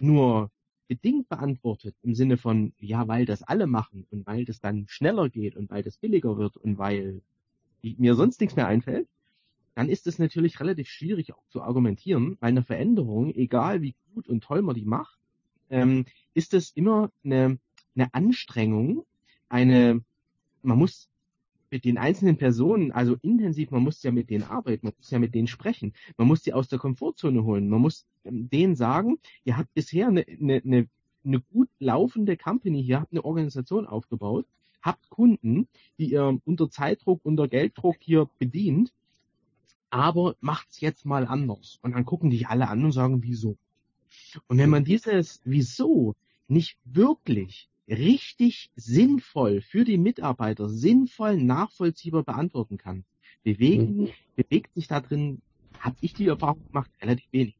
nur 0.00 0.50
bedingt 0.86 1.28
beantwortet 1.28 1.96
im 2.02 2.14
Sinne 2.14 2.36
von, 2.36 2.72
ja, 2.78 3.08
weil 3.08 3.24
das 3.24 3.42
alle 3.42 3.66
machen 3.66 4.06
und 4.10 4.26
weil 4.26 4.44
das 4.44 4.60
dann 4.60 4.86
schneller 4.88 5.28
geht 5.28 5.56
und 5.56 5.70
weil 5.70 5.82
das 5.82 5.96
billiger 5.96 6.36
wird 6.36 6.56
und 6.56 6.78
weil 6.78 7.22
mir 7.82 8.14
sonst 8.14 8.40
nichts 8.40 8.56
mehr 8.56 8.66
einfällt, 8.66 9.08
dann 9.74 9.88
ist 9.88 10.06
es 10.06 10.18
natürlich 10.18 10.60
relativ 10.60 10.88
schwierig 10.88 11.32
auch 11.34 11.44
zu 11.48 11.62
argumentieren, 11.62 12.36
weil 12.40 12.50
eine 12.50 12.62
Veränderung, 12.62 13.34
egal 13.34 13.82
wie 13.82 13.94
gut 14.14 14.28
und 14.28 14.44
toll 14.44 14.62
man 14.62 14.76
die 14.76 14.84
macht, 14.84 15.18
ähm, 15.70 16.04
ist 16.34 16.54
es 16.54 16.70
immer 16.70 17.10
eine, 17.24 17.58
eine 17.96 18.14
Anstrengung, 18.14 19.04
eine, 19.48 20.00
man 20.62 20.78
muss 20.78 21.08
mit 21.74 21.84
den 21.84 21.98
einzelnen 21.98 22.36
Personen, 22.36 22.92
also 22.92 23.16
intensiv, 23.22 23.72
man 23.72 23.82
muss 23.82 24.00
ja 24.04 24.12
mit 24.12 24.30
denen 24.30 24.44
arbeiten, 24.44 24.86
man 24.86 24.94
muss 24.96 25.10
ja 25.10 25.18
mit 25.18 25.34
denen 25.34 25.48
sprechen, 25.48 25.92
man 26.16 26.28
muss 26.28 26.44
sie 26.44 26.52
aus 26.52 26.68
der 26.68 26.78
Komfortzone 26.78 27.42
holen, 27.42 27.68
man 27.68 27.80
muss 27.80 28.06
ähm, 28.24 28.48
denen 28.48 28.76
sagen, 28.76 29.18
ihr 29.44 29.56
habt 29.56 29.74
bisher 29.74 30.06
eine, 30.06 30.24
eine, 30.24 30.62
eine, 30.64 30.88
eine 31.24 31.40
gut 31.40 31.68
laufende 31.80 32.36
Company, 32.36 32.80
ihr 32.80 33.00
habt 33.00 33.12
eine 33.12 33.24
Organisation 33.24 33.88
aufgebaut, 33.88 34.46
habt 34.82 35.10
Kunden, 35.10 35.66
die 35.98 36.12
ihr 36.12 36.38
unter 36.44 36.70
Zeitdruck, 36.70 37.18
unter 37.24 37.48
Gelddruck 37.48 37.96
hier 37.98 38.30
bedient, 38.38 38.92
aber 39.90 40.36
macht's 40.40 40.80
jetzt 40.80 41.04
mal 41.04 41.26
anders. 41.26 41.80
Und 41.82 41.96
dann 41.96 42.04
gucken 42.04 42.30
dich 42.30 42.46
alle 42.46 42.68
an 42.68 42.84
und 42.84 42.92
sagen, 42.92 43.24
wieso? 43.24 43.56
Und 44.46 44.58
wenn 44.58 44.70
man 44.70 44.84
dieses 44.84 45.40
Wieso 45.44 46.14
nicht 46.46 46.78
wirklich 46.84 47.68
richtig 47.88 48.70
sinnvoll 48.76 49.60
für 49.60 49.84
die 49.84 49.98
Mitarbeiter, 49.98 50.68
sinnvoll 50.68 51.36
nachvollziehbar 51.36 52.22
beantworten 52.22 52.78
kann, 52.78 53.04
bewegen, 53.42 53.96
mhm. 53.96 54.08
bewegt 54.36 54.74
sich 54.74 54.88
da 54.88 55.00
drin 55.00 55.42
habe 55.84 55.96
ich 56.00 56.14
die 56.14 56.28
Erfahrung 56.28 56.66
gemacht, 56.66 56.90
relativ 57.00 57.26
wenig. 57.30 57.54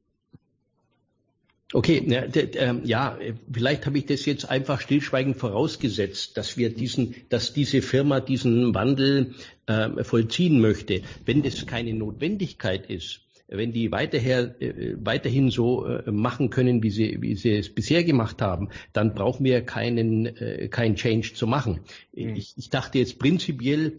Okay, 1.73 2.05
ja, 2.07 2.25
ähm, 2.55 2.83
ja, 2.85 3.19
vielleicht 3.53 3.87
habe 3.87 3.99
ich 3.99 4.07
das 4.07 4.25
jetzt 4.27 4.49
einfach 4.49 4.81
stillschweigend 4.81 5.37
vorausgesetzt, 5.37 6.37
dass 6.37 6.57
wir 6.57 6.73
diesen, 6.73 7.17
dass 7.31 7.53
diese 7.53 7.83
Firma 7.83 8.21
diesen 8.21 8.75
Wandel 8.75 9.35
äh, 9.67 10.05
vollziehen 10.05 10.61
möchte. 10.61 11.03
Wenn 11.27 11.43
das 11.43 11.67
keine 11.67 11.93
Notwendigkeit 11.93 12.89
ist, 12.89 13.24
wenn 13.49 13.73
die 13.73 13.93
weiterher, 13.93 14.61
äh, 14.61 14.95
weiterhin 14.97 15.51
so 15.51 15.87
äh, 15.87 16.11
machen 16.11 16.51
können, 16.51 16.83
wie 16.83 16.91
sie, 16.91 17.19
wie 17.21 17.35
sie 17.35 17.57
es 17.57 17.75
bisher 17.75 18.05
gemacht 18.05 18.41
haben, 18.41 18.71
dann 18.93 19.15
brauchen 19.15 19.45
wir 19.45 19.63
keinen, 19.63 20.27
äh, 20.27 20.69
keinen 20.69 20.97
Change 20.97 21.35
zu 21.35 21.47
machen. 21.47 21.81
Mhm. 22.15 22.37
Ich, 22.37 22.55
ich 22.57 22.71
dachte 22.71 22.99
jetzt 22.99 23.19
prinzipiell 23.19 23.97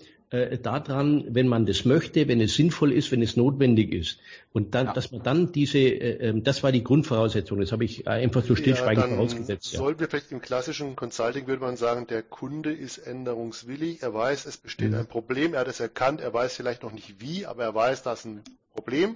daran, 0.63 1.23
wenn 1.29 1.47
man 1.47 1.65
das 1.65 1.85
möchte, 1.85 2.27
wenn 2.27 2.41
es 2.41 2.55
sinnvoll 2.55 2.91
ist, 2.91 3.11
wenn 3.11 3.21
es 3.21 3.37
notwendig 3.37 3.93
ist. 3.93 4.19
Und 4.53 4.73
dann, 4.73 4.87
ja. 4.87 4.93
dass 4.93 5.11
man 5.11 5.21
dann 5.21 5.51
diese, 5.53 5.77
äh, 5.77 6.29
ähm, 6.29 6.43
das 6.43 6.63
war 6.63 6.71
die 6.73 6.83
Grundvoraussetzung. 6.83 7.59
Das 7.59 7.71
habe 7.71 7.85
ich 7.85 8.07
einfach 8.07 8.43
so 8.43 8.55
stillschweigend 8.55 9.05
ja, 9.05 9.15
vorausgesetzt. 9.15 9.71
Ja. 9.71 9.79
Sollten 9.79 9.99
wir 9.99 10.09
vielleicht 10.09 10.31
im 10.31 10.41
klassischen 10.41 10.95
Consulting 10.95 11.47
würde 11.47 11.61
man 11.61 11.77
sagen, 11.77 12.07
der 12.07 12.23
Kunde 12.23 12.73
ist 12.73 12.97
änderungswillig. 12.97 14.01
Er 14.01 14.13
weiß, 14.13 14.45
es 14.45 14.57
besteht 14.57 14.91
mhm. 14.91 14.97
ein 14.97 15.07
Problem. 15.07 15.53
Er 15.53 15.61
hat 15.61 15.67
es 15.67 15.79
erkannt. 15.79 16.19
Er 16.19 16.33
weiß 16.33 16.55
vielleicht 16.55 16.83
noch 16.83 16.91
nicht 16.91 17.21
wie, 17.21 17.45
aber 17.45 17.63
er 17.63 17.75
weiß, 17.75 18.03
dass 18.03 18.25
ein 18.25 18.41
Problem. 18.73 19.15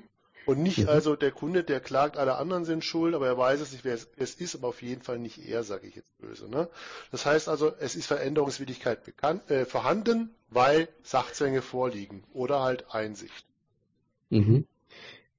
Und 0.50 0.64
nicht 0.64 0.80
mhm. 0.80 0.90
also 0.90 1.16
der 1.16 1.30
Kunde, 1.30 1.64
der 1.64 1.80
klagt, 1.80 2.18
alle 2.18 2.38
anderen 2.38 2.66
sind 2.66 2.84
schuld, 2.84 3.14
aber 3.14 3.28
er 3.28 3.38
weiß 3.38 3.62
es 3.62 3.72
nicht, 3.72 3.86
wer 3.86 3.94
es, 3.94 4.34
ist, 4.34 4.56
aber 4.56 4.70
auf 4.70 4.82
jeden 4.82 5.04
Fall 5.04 5.20
nicht 5.20 5.48
er, 5.48 5.62
sage 5.62 5.86
ich 5.86 5.96
jetzt 5.96 6.18
böse. 6.18 6.50
Ne? 6.50 6.68
Das 7.12 7.28
heißt 7.28 7.48
also, 7.48 7.72
es 7.80 7.96
ist 7.96 8.08
Veränderungswilligkeit 8.08 9.04
bekannt, 9.06 9.48
äh, 9.52 9.66
vorhanden, 9.66 10.32
weil 10.50 10.88
Sachzwänge 11.04 11.62
vorliegen 11.62 12.24
oder 12.34 12.64
halt 12.64 12.86
Einsicht. 12.90 13.46
Mhm. 14.32 14.66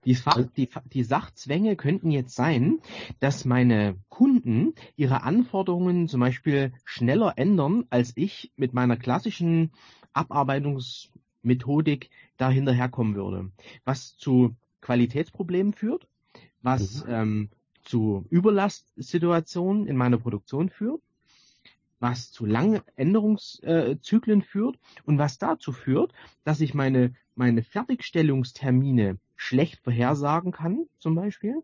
Die, 0.04 0.16
die, 0.56 0.70
die, 0.92 1.02
Sachzwänge 1.02 1.74
könnten 1.74 2.12
jetzt 2.12 2.36
sein, 2.36 2.78
dass 3.18 3.44
meine 3.44 3.96
Kunden 4.10 4.76
ihre 4.94 5.24
Anforderungen 5.24 6.06
zum 6.06 6.20
Beispiel 6.20 6.72
schneller 6.84 7.32
ändern, 7.34 7.84
als 7.90 8.12
ich 8.14 8.52
mit 8.54 8.74
meiner 8.74 8.96
klassischen 8.96 9.72
Abarbeitungsmethodik 10.12 12.10
da 12.36 12.48
hinterherkommen 12.48 13.16
würde. 13.16 13.50
Was 13.84 14.16
zu 14.16 14.54
Qualitätsproblemen 14.80 15.72
führt, 15.72 16.06
was 16.62 17.04
mhm. 17.04 17.12
ähm, 17.12 17.48
zu 17.82 18.26
Überlastsituationen 18.30 19.86
in 19.86 19.96
meiner 19.96 20.18
Produktion 20.18 20.68
führt, 20.68 21.02
was 21.98 22.30
zu 22.30 22.46
langen 22.46 22.80
Änderungszyklen 22.96 24.42
führt 24.42 24.78
und 25.04 25.18
was 25.18 25.38
dazu 25.38 25.72
führt, 25.72 26.12
dass 26.44 26.60
ich 26.60 26.74
meine, 26.74 27.14
meine 27.34 27.62
Fertigstellungstermine 27.62 29.18
schlecht 29.36 29.80
vorhersagen 29.80 30.52
kann, 30.52 30.86
zum 30.98 31.14
Beispiel. 31.14 31.62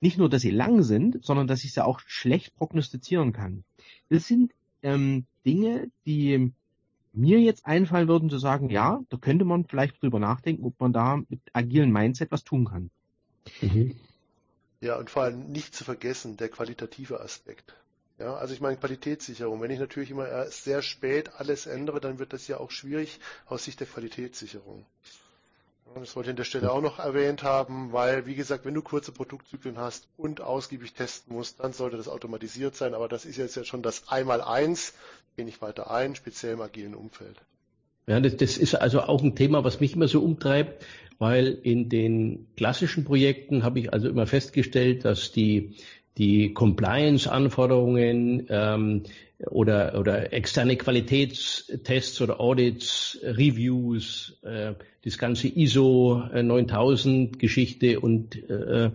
Nicht 0.00 0.18
nur, 0.18 0.28
dass 0.28 0.42
sie 0.42 0.50
lang 0.50 0.82
sind, 0.82 1.24
sondern 1.24 1.46
dass 1.46 1.64
ich 1.64 1.72
sie 1.72 1.84
auch 1.84 2.00
schlecht 2.00 2.54
prognostizieren 2.56 3.32
kann. 3.32 3.64
Das 4.10 4.26
sind 4.26 4.52
ähm, 4.82 5.24
Dinge, 5.46 5.90
die 6.04 6.52
mir 7.16 7.40
jetzt 7.40 7.66
einfallen 7.66 8.08
würden 8.08 8.30
zu 8.30 8.38
sagen, 8.38 8.70
ja, 8.70 9.00
da 9.08 9.16
könnte 9.16 9.44
man 9.44 9.64
vielleicht 9.64 10.02
drüber 10.02 10.18
nachdenken, 10.18 10.64
ob 10.64 10.78
man 10.80 10.92
da 10.92 11.20
mit 11.28 11.40
agilen 11.52 11.92
Mindset 11.92 12.30
was 12.30 12.44
tun 12.44 12.66
kann. 12.66 12.90
Mhm. 13.60 13.94
Ja, 14.80 14.96
und 14.98 15.10
vor 15.10 15.22
allem 15.22 15.50
nicht 15.50 15.74
zu 15.74 15.84
vergessen, 15.84 16.36
der 16.36 16.48
qualitative 16.48 17.20
Aspekt. 17.20 17.74
Ja, 18.18 18.34
also 18.34 18.54
ich 18.54 18.60
meine 18.60 18.76
Qualitätssicherung. 18.76 19.60
Wenn 19.60 19.70
ich 19.70 19.80
natürlich 19.80 20.10
immer 20.10 20.28
erst 20.28 20.64
sehr 20.64 20.82
spät 20.82 21.32
alles 21.38 21.66
ändere, 21.66 22.00
dann 22.00 22.18
wird 22.18 22.32
das 22.32 22.46
ja 22.46 22.58
auch 22.58 22.70
schwierig 22.70 23.18
aus 23.46 23.64
Sicht 23.64 23.80
der 23.80 23.86
Qualitätssicherung. 23.86 24.86
Das 25.94 26.16
wollte 26.16 26.28
ich 26.28 26.32
an 26.32 26.36
der 26.36 26.44
Stelle 26.44 26.72
auch 26.72 26.80
noch 26.80 26.98
erwähnt 26.98 27.42
haben, 27.42 27.92
weil, 27.92 28.26
wie 28.26 28.34
gesagt, 28.34 28.64
wenn 28.64 28.74
du 28.74 28.82
kurze 28.82 29.12
Produktzyklen 29.12 29.78
hast 29.78 30.08
und 30.16 30.40
ausgiebig 30.40 30.92
testen 30.92 31.34
musst, 31.34 31.60
dann 31.60 31.72
sollte 31.72 31.96
das 31.96 32.08
automatisiert 32.08 32.74
sein. 32.74 32.94
Aber 32.94 33.08
das 33.08 33.24
ist 33.24 33.36
jetzt 33.36 33.56
ja 33.56 33.64
schon 33.64 33.82
das 33.82 34.08
Einmal-Eins. 34.08 34.94
Gehe 35.36 35.44
nicht 35.44 35.62
weiter 35.62 35.90
ein, 35.90 36.14
speziell 36.14 36.54
im 36.54 36.60
agilen 36.60 36.94
Umfeld. 36.94 37.36
Ja, 38.06 38.20
das 38.20 38.58
ist 38.58 38.74
also 38.74 39.00
auch 39.00 39.22
ein 39.22 39.34
Thema, 39.34 39.64
was 39.64 39.80
mich 39.80 39.94
immer 39.94 40.08
so 40.08 40.20
umtreibt, 40.20 40.84
weil 41.18 41.58
in 41.62 41.88
den 41.88 42.46
klassischen 42.56 43.04
Projekten 43.04 43.62
habe 43.62 43.78
ich 43.78 43.92
also 43.92 44.08
immer 44.08 44.26
festgestellt, 44.26 45.04
dass 45.04 45.32
die 45.32 45.76
die 46.18 46.54
Compliance-Anforderungen 46.54 48.46
ähm, 48.48 49.02
oder, 49.50 49.98
oder 49.98 50.32
externe 50.32 50.76
Qualitätstests 50.76 52.20
oder 52.20 52.40
Audits, 52.40 53.18
Reviews, 53.22 54.38
äh, 54.42 54.74
das 55.04 55.18
ganze 55.18 55.48
ISO 55.48 56.22
9000 56.32 57.38
Geschichte 57.38 58.00
und 58.00 58.36
äh, 58.48 58.90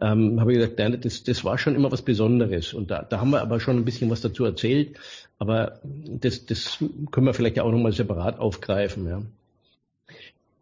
ähm, 0.00 0.40
habe 0.40 0.52
ich 0.52 0.58
gesagt, 0.58 0.78
nein, 0.78 0.98
das, 1.00 1.22
das 1.22 1.44
war 1.44 1.56
schon 1.58 1.76
immer 1.76 1.92
was 1.92 2.02
Besonderes 2.02 2.74
und 2.74 2.90
da, 2.90 3.02
da 3.02 3.20
haben 3.20 3.30
wir 3.30 3.42
aber 3.42 3.60
schon 3.60 3.76
ein 3.76 3.84
bisschen 3.84 4.10
was 4.10 4.22
dazu 4.22 4.44
erzählt, 4.44 4.96
aber 5.38 5.80
das, 5.84 6.46
das 6.46 6.78
können 7.10 7.26
wir 7.26 7.34
vielleicht 7.34 7.60
auch 7.60 7.70
nochmal 7.70 7.92
separat 7.92 8.38
aufgreifen. 8.38 9.06
Ja. 9.06 9.22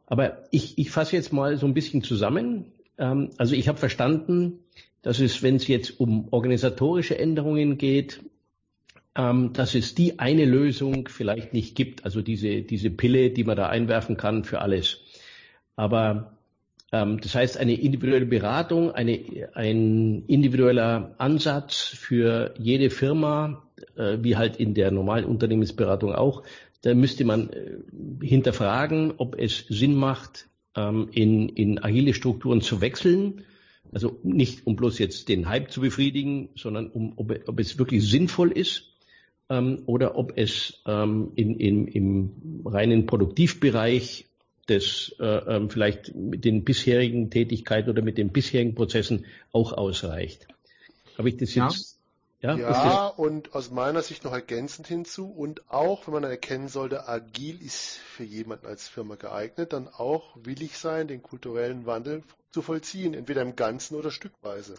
Aber 0.07 0.39
ich, 0.51 0.77
ich 0.77 0.91
fasse 0.91 1.17
jetzt 1.17 1.33
mal 1.33 1.57
so 1.57 1.67
ein 1.67 1.75
bisschen 1.75 2.03
zusammen. 2.03 2.65
Ähm, 2.99 3.31
also 3.39 3.55
ich 3.55 3.69
habe 3.69 3.79
verstanden, 3.79 4.59
dass 5.03 5.21
es, 5.21 5.43
wenn 5.43 5.57
es 5.57 5.67
jetzt 5.67 6.01
um 6.01 6.29
organisatorische 6.31 7.19
Änderungen 7.19 7.79
geht, 7.79 8.21
ähm, 9.17 9.53
dass 9.53 9.75
es 9.75 9.95
die 9.95 10.19
eine 10.19 10.45
Lösung 10.45 11.09
vielleicht 11.09 11.53
nicht 11.53 11.75
gibt, 11.75 12.05
also 12.05 12.23
diese, 12.23 12.63
diese 12.63 12.91
Pille, 12.91 13.31
die 13.31 13.45
man 13.45 13.57
da 13.57 13.69
einwerfen 13.69 14.17
kann 14.17 14.45
für 14.45 14.61
alles. 14.61 15.01
Aber 15.77 16.37
ähm, 16.93 17.21
das 17.21 17.35
heißt, 17.35 17.57
eine 17.57 17.75
individuelle 17.75 18.27
Beratung, 18.27 18.93
eine, 18.93 19.49
ein 19.55 20.25
individueller 20.27 21.15
Ansatz 21.19 21.77
für 21.77 22.55
jede 22.59 22.91
Firma, 22.91 23.63
äh, 23.97 24.19
wie 24.21 24.37
halt 24.37 24.57
in 24.57 24.75
der 24.75 24.91
normalen 24.91 25.25
Unternehmensberatung 25.25 26.15
auch, 26.15 26.43
da 26.83 26.95
müsste 26.95 27.25
man 27.25 27.51
äh, 27.51 28.27
hinterfragen, 28.27 29.15
ob 29.17 29.39
es 29.39 29.67
Sinn 29.69 29.95
macht, 29.95 30.49
ähm, 30.77 31.09
in, 31.13 31.49
in 31.49 31.83
agile 31.83 32.15
Strukturen 32.15 32.61
zu 32.61 32.81
wechseln 32.81 33.45
also 33.93 34.19
nicht, 34.23 34.67
um 34.67 34.77
bloß 34.77 34.99
jetzt 34.99 35.29
den 35.29 35.49
Hype 35.49 35.71
zu 35.71 35.81
befriedigen, 35.81 36.51
sondern 36.55 36.89
um, 36.89 37.13
ob, 37.17 37.33
ob 37.47 37.61
es 37.61 37.79
wirklich 37.79 38.09
sinnvoll 38.09 38.53
ist 38.53 38.85
ähm, 39.49 39.83
oder 39.87 40.17
ob 40.17 40.33
es 40.37 40.81
ähm, 40.87 41.33
in, 41.35 41.59
in, 41.59 41.87
im 41.89 42.63
reinen 42.65 43.07
Produktivbereich 43.07 44.27
des 44.69 45.17
äh, 45.19 45.25
ähm, 45.25 45.71
vielleicht 45.71 46.15
mit 46.15 46.45
den 46.45 46.65
bisherigen 46.65 47.31
Tätigkeiten 47.31 47.91
oder 47.91 48.03
mit 48.03 48.19
den 48.19 48.31
bisherigen 48.31 48.75
Prozessen 48.75 49.27
auch 49.53 49.73
ausreicht. 49.73 50.47
Habe 51.19 51.29
ich 51.29 51.37
das 51.37 51.55
jetzt? 51.55 51.57
Ja, 51.57 51.90
ja, 52.41 52.57
ja 52.57 53.07
und 53.07 53.55
aus 53.55 53.71
meiner 53.71 54.03
Sicht 54.03 54.25
noch 54.25 54.33
ergänzend 54.33 54.87
hinzu 54.87 55.31
und 55.31 55.71
auch, 55.71 56.07
wenn 56.07 56.15
man 56.15 56.25
erkennen 56.25 56.69
sollte, 56.69 57.07
agil 57.07 57.61
ist 57.63 57.99
für 57.99 58.25
jemanden 58.25 58.67
als 58.67 58.89
Firma 58.89 59.17
geeignet, 59.17 59.73
dann 59.73 59.89
auch 59.89 60.37
willig 60.37 60.79
sein, 60.79 61.07
den 61.09 61.23
kulturellen 61.23 61.85
Wandel 61.87 62.23
zu 62.51 62.63
vollziehen, 62.63 63.15
entweder 63.15 63.43
im 63.43 63.57
Ganzen 63.57 63.97
oder 63.97 64.11
stückweise. 64.11 64.75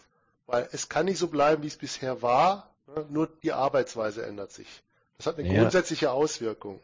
Weil 0.48 0.68
es 0.72 0.90
kann 0.90 1.06
nicht 1.06 1.20
so 1.20 1.28
bleiben, 1.28 1.64
wie 1.64 1.68
es 1.68 1.78
bisher 1.78 2.22
war, 2.22 2.70
ne? 2.88 3.06
nur 3.10 3.30
die 3.44 3.54
Arbeitsweise 3.54 4.26
ändert 4.26 4.52
sich. 4.52 4.82
Das 5.18 5.28
hat 5.28 5.38
eine 5.38 5.54
ja. 5.54 5.62
grundsätzliche 5.62 6.12
Auswirkung. 6.12 6.80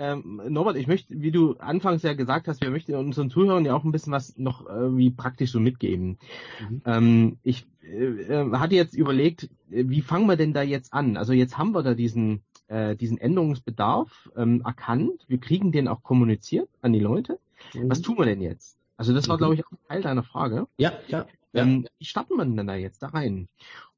Ähm, 0.00 0.40
Norbert, 0.48 0.76
ich 0.76 0.86
möchte, 0.86 1.20
wie 1.20 1.30
du 1.30 1.58
anfangs 1.58 2.02
ja 2.02 2.14
gesagt 2.14 2.48
hast, 2.48 2.62
wir 2.62 2.70
möchten 2.70 2.94
unseren 2.94 3.28
Zuhörern 3.28 3.66
ja 3.66 3.74
auch 3.74 3.84
ein 3.84 3.92
bisschen 3.92 4.14
was 4.14 4.38
noch 4.38 4.66
irgendwie 4.66 5.10
praktisch 5.10 5.52
so 5.52 5.60
mitgeben. 5.60 6.16
Mhm. 6.58 6.82
Ähm, 6.86 7.38
ich 7.42 7.66
äh, 7.82 8.06
äh 8.06 8.52
hatte 8.52 8.76
jetzt 8.76 8.94
überlegt, 8.94 9.50
äh, 9.70 9.84
wie 9.86 10.00
fangen 10.00 10.26
wir 10.26 10.36
denn 10.36 10.54
da 10.54 10.62
jetzt 10.62 10.94
an? 10.94 11.18
Also 11.18 11.34
jetzt 11.34 11.58
haben 11.58 11.72
wir 11.72 11.82
da 11.82 11.92
diesen, 11.92 12.40
äh, 12.68 12.96
diesen 12.96 13.18
Änderungsbedarf 13.18 14.30
ähm, 14.36 14.62
erkannt, 14.64 15.26
wir 15.28 15.38
kriegen 15.38 15.70
den 15.70 15.86
auch 15.86 16.02
kommuniziert 16.02 16.70
an 16.80 16.94
die 16.94 17.00
Leute. 17.00 17.38
Mhm. 17.74 17.90
Was 17.90 18.00
tun 18.00 18.16
wir 18.16 18.24
denn 18.24 18.40
jetzt? 18.40 18.78
Also 18.96 19.12
das 19.12 19.28
war, 19.28 19.36
mhm. 19.36 19.40
glaube 19.40 19.54
ich, 19.56 19.66
auch 19.66 19.70
Teil 19.86 20.00
deiner 20.00 20.22
Frage. 20.22 20.66
Ja, 20.78 20.94
ja. 21.08 21.26
Ähm, 21.52 21.86
wie 21.98 22.06
starten 22.06 22.36
wir 22.36 22.46
denn 22.46 22.66
da 22.66 22.74
jetzt 22.74 23.02
da 23.02 23.08
rein? 23.08 23.48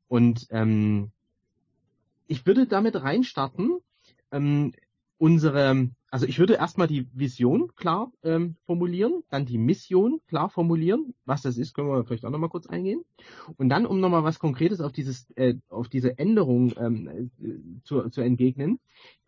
Und 0.09 0.49
ähm, 0.51 1.13
ich 2.27 2.45
würde 2.45 2.67
damit 2.67 2.97
reinstarten, 2.97 3.79
ähm, 4.33 4.73
unsere, 5.23 5.89
also 6.11 6.27
ich 6.27 6.41
würde 6.41 6.55
erstmal 6.55 6.89
die 6.89 7.07
Vision 7.13 7.73
klar 7.77 8.11
ähm, 8.25 8.57
formulieren, 8.67 9.23
dann 9.29 9.47
die 9.47 9.57
Mission 9.57 10.21
klar 10.27 10.51
formulieren. 10.51 11.15
Was 11.27 11.43
das 11.43 11.59
ist, 11.59 11.75
können 11.75 11.87
wir 11.87 12.05
vielleicht 12.05 12.25
auch 12.25 12.31
nochmal 12.31 12.51
kurz 12.51 12.67
eingehen. 12.67 13.05
Und 13.57 13.69
dann, 13.69 13.87
um 13.87 14.01
nochmal 14.01 14.25
was 14.25 14.41
Konkretes 14.41 14.81
auf 14.81 14.91
dieses, 14.91 15.31
äh, 15.37 15.55
auf 15.69 15.89
diese 15.89 16.19
Änderung 16.19 16.73
ähm, 16.77 17.31
äh, 17.41 17.83
zu, 17.85 18.09
zu 18.09 18.21
entgegnen, 18.21 18.81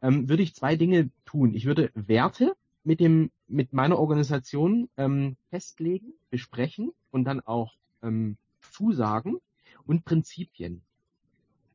ähm, 0.03 0.29
würde 0.29 0.43
ich 0.43 0.57
zwei 0.57 0.75
Dinge 0.75 1.11
tun. 1.27 1.55
Ich 1.55 1.65
würde 1.65 1.93
Werte 1.95 2.57
mit 2.83 2.99
dem 2.99 3.31
mit 3.47 3.73
meiner 3.73 4.01
Organisation 4.01 4.89
ähm, 4.97 5.37
festlegen, 5.51 6.15
besprechen 6.29 6.91
und 7.13 7.23
dann 7.23 7.39
auch 7.39 7.77
ähm, 8.03 8.37
zusagen 8.73 9.39
und 9.87 10.05
Prinzipien. 10.05 10.83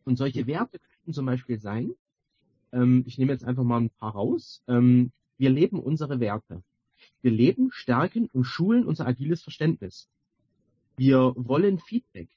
Und 0.04 0.18
solche 0.18 0.46
Werte 0.46 0.80
könnten 0.80 1.14
zum 1.14 1.26
Beispiel 1.26 1.58
sein, 1.58 1.94
ähm, 2.72 3.04
ich 3.06 3.18
nehme 3.18 3.32
jetzt 3.32 3.46
einfach 3.46 3.64
mal 3.64 3.82
ein 3.82 3.90
paar 3.90 4.14
raus, 4.14 4.64
ähm, 4.68 5.12
wir 5.38 5.50
leben 5.50 5.80
unsere 5.80 6.20
Werte. 6.20 6.64
Wir 7.22 7.32
leben, 7.32 7.72
stärken 7.72 8.30
und 8.34 8.44
schulen 8.44 8.86
unser 8.86 9.08
agiles 9.08 9.42
Verständnis. 9.42 10.10
Wir 10.98 11.34
wollen 11.36 11.80
Feedback. 11.80 12.30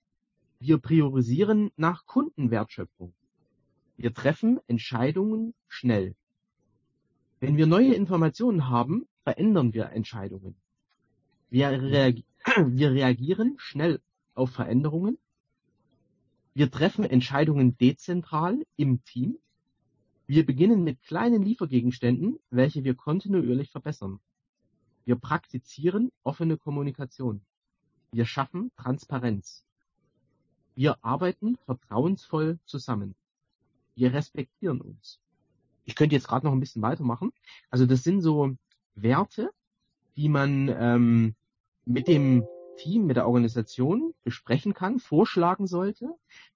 Wir 0.61 0.79
priorisieren 0.79 1.73
nach 1.77 2.07
Kundenwertschöpfung. 2.07 3.13
Wir 3.97 4.15
treffen 4.15 4.61
Entscheidungen 4.69 5.55
schnell. 5.69 6.15
Wenn 7.41 7.57
wir 7.57 7.67
neue 7.67 7.95
Informationen 7.95 8.69
haben, 8.69 9.09
verändern 9.25 9.75
wir 9.75 9.91
Entscheidungen. 9.91 10.55
Wir, 11.51 11.71
reagi 11.71 12.25
wir 12.67 12.93
reagieren 12.93 13.55
schnell 13.59 14.01
auf 14.35 14.51
Veränderungen. 14.51 15.19
Wir 16.55 16.71
treffen 16.71 17.05
Entscheidungen 17.05 17.77
dezentral 17.79 18.65
im 18.77 19.03
Team. 19.05 19.39
Wir 20.33 20.47
beginnen 20.47 20.83
mit 20.83 21.03
kleinen 21.03 21.43
Liefergegenständen, 21.43 22.39
welche 22.49 22.85
wir 22.85 22.95
kontinuierlich 22.95 23.71
verbessern. 23.71 24.19
Wir 25.05 25.17
praktizieren 25.17 26.11
offene 26.23 26.57
Kommunikation. 26.57 27.45
Wir 28.13 28.25
schaffen 28.25 28.73
Transparenz. 28.79 29.63
Wir 30.75 30.97
arbeiten 31.05 31.59
vertrauensvoll 31.67 32.59
zusammen. 32.65 33.15
Wir 33.95 34.15
respektieren 34.15 34.81
uns. 34.81 35.21
Ich 35.85 35.97
könnte 35.97 36.15
jetzt 36.15 36.29
gerade 36.29 36.47
noch 36.47 36.55
ein 36.55 36.61
bisschen 36.61 36.81
weitermachen. 36.81 37.35
Also 37.69 37.85
das 37.85 38.03
sind 38.03 38.23
so 38.23 38.57
Werte, 38.95 39.51
die 40.17 40.31
man 40.31 40.71
ähm, 40.71 41.35
mit 41.85 42.09
dem 42.09 42.47
Team, 42.79 43.05
mit 43.05 43.17
der 43.17 43.27
Organisation 43.27 44.15
besprechen 44.25 44.73
kann, 44.73 44.99
vorschlagen 44.99 45.67
sollte, 45.67 46.09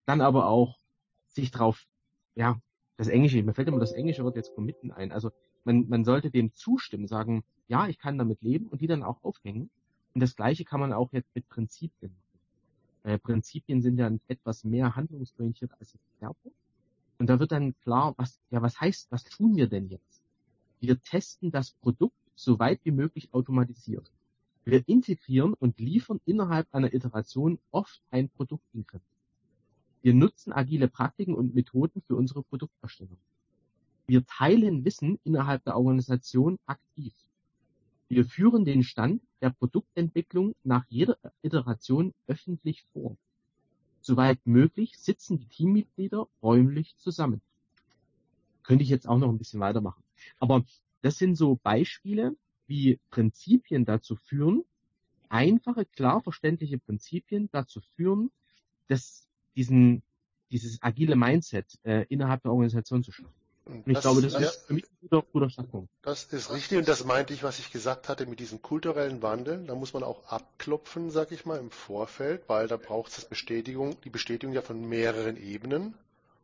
dann 0.06 0.22
aber 0.22 0.46
auch 0.46 0.78
sich 1.26 1.50
drauf, 1.50 1.86
ja, 2.34 2.58
das 2.96 3.08
Englische, 3.08 3.42
mir 3.42 3.54
fällt 3.54 3.68
immer 3.68 3.78
das 3.78 3.92
englische 3.92 4.24
Wort 4.24 4.36
jetzt 4.36 4.54
committen 4.54 4.90
ein. 4.90 5.12
Also 5.12 5.30
man, 5.64 5.88
man 5.88 6.04
sollte 6.04 6.30
dem 6.30 6.52
zustimmen, 6.54 7.06
sagen, 7.06 7.44
ja, 7.68 7.88
ich 7.88 7.98
kann 7.98 8.18
damit 8.18 8.40
leben 8.42 8.66
und 8.66 8.80
die 8.80 8.86
dann 8.86 9.02
auch 9.02 9.22
aufhängen. 9.22 9.70
Und 10.14 10.20
das 10.20 10.34
Gleiche 10.34 10.64
kann 10.64 10.80
man 10.80 10.92
auch 10.92 11.12
jetzt 11.12 11.34
mit 11.34 11.48
Prinzipien 11.48 12.12
machen. 12.12 13.12
Äh, 13.14 13.18
Prinzipien 13.18 13.82
sind 13.82 13.98
ja 13.98 14.10
etwas 14.28 14.64
mehr 14.64 14.96
handlungsorientiert 14.96 15.72
als 15.78 15.98
Werte. 16.20 16.52
Und 17.18 17.28
da 17.28 17.38
wird 17.38 17.52
dann 17.52 17.74
klar, 17.82 18.14
was, 18.16 18.40
ja, 18.50 18.62
was 18.62 18.80
heißt, 18.80 19.10
was 19.10 19.24
tun 19.24 19.56
wir 19.56 19.68
denn 19.68 19.88
jetzt? 19.88 20.22
Wir 20.80 21.00
testen 21.02 21.50
das 21.50 21.72
Produkt 21.72 22.16
so 22.34 22.58
weit 22.58 22.80
wie 22.84 22.90
möglich 22.90 23.32
automatisiert. 23.32 24.10
Wir 24.64 24.86
integrieren 24.88 25.54
und 25.54 25.78
liefern 25.78 26.20
innerhalb 26.24 26.66
einer 26.74 26.92
Iteration 26.92 27.58
oft 27.70 28.02
ein 28.10 28.28
Produktingriff. 28.28 29.02
Wir 30.06 30.14
nutzen 30.14 30.52
agile 30.52 30.86
Praktiken 30.86 31.34
und 31.34 31.56
Methoden 31.56 32.00
für 32.00 32.14
unsere 32.14 32.44
Produkterstellung. 32.44 33.18
Wir 34.06 34.24
teilen 34.24 34.84
Wissen 34.84 35.18
innerhalb 35.24 35.64
der 35.64 35.76
Organisation 35.76 36.60
aktiv. 36.64 37.12
Wir 38.06 38.24
führen 38.24 38.64
den 38.64 38.84
Stand 38.84 39.20
der 39.42 39.50
Produktentwicklung 39.50 40.54
nach 40.62 40.84
jeder 40.88 41.18
Iteration 41.42 42.14
öffentlich 42.28 42.84
vor. 42.92 43.16
Soweit 44.00 44.38
möglich 44.46 44.96
sitzen 44.96 45.40
die 45.40 45.48
Teammitglieder 45.48 46.28
räumlich 46.40 46.96
zusammen. 46.98 47.40
Könnte 48.62 48.84
ich 48.84 48.90
jetzt 48.90 49.08
auch 49.08 49.18
noch 49.18 49.30
ein 49.30 49.38
bisschen 49.38 49.58
weitermachen. 49.58 50.04
Aber 50.38 50.64
das 51.02 51.18
sind 51.18 51.34
so 51.34 51.58
Beispiele, 51.64 52.36
wie 52.68 53.00
Prinzipien 53.10 53.84
dazu 53.84 54.14
führen, 54.14 54.62
einfache, 55.30 55.84
klar 55.84 56.22
verständliche 56.22 56.78
Prinzipien 56.78 57.48
dazu 57.50 57.80
führen, 57.96 58.30
dass 58.86 59.25
diesen, 59.56 60.02
dieses 60.50 60.78
agile 60.82 61.16
Mindset 61.16 61.66
äh, 61.84 62.04
innerhalb 62.08 62.42
der 62.42 62.52
Organisation 62.52 63.02
zu 63.02 63.12
schaffen. 63.12 63.32
Und 63.66 63.88
ich 63.88 63.94
das, 63.94 64.02
glaube, 64.02 64.22
das 64.22 64.34
ja, 64.34 64.40
ist 64.40 64.66
für 64.66 64.74
mich 64.74 64.84
ein 64.84 64.96
guter, 65.00 65.22
guter 65.32 65.50
Startpunkt. 65.50 65.90
Das 66.02 66.24
ist 66.24 66.52
richtig 66.52 66.78
und 66.78 66.86
das 66.86 67.04
meinte 67.04 67.34
ich, 67.34 67.42
was 67.42 67.58
ich 67.58 67.72
gesagt 67.72 68.08
hatte 68.08 68.26
mit 68.26 68.38
diesem 68.38 68.62
kulturellen 68.62 69.22
Wandel. 69.22 69.64
Da 69.66 69.74
muss 69.74 69.92
man 69.92 70.04
auch 70.04 70.24
abklopfen, 70.28 71.10
sag 71.10 71.32
ich 71.32 71.46
mal, 71.46 71.58
im 71.58 71.72
Vorfeld, 71.72 72.48
weil 72.48 72.68
da 72.68 72.76
braucht 72.76 73.16
es 73.18 73.24
Bestätigung, 73.24 74.00
die 74.02 74.10
Bestätigung 74.10 74.54
ja 74.54 74.62
von 74.62 74.88
mehreren 74.88 75.36
Ebenen. 75.36 75.94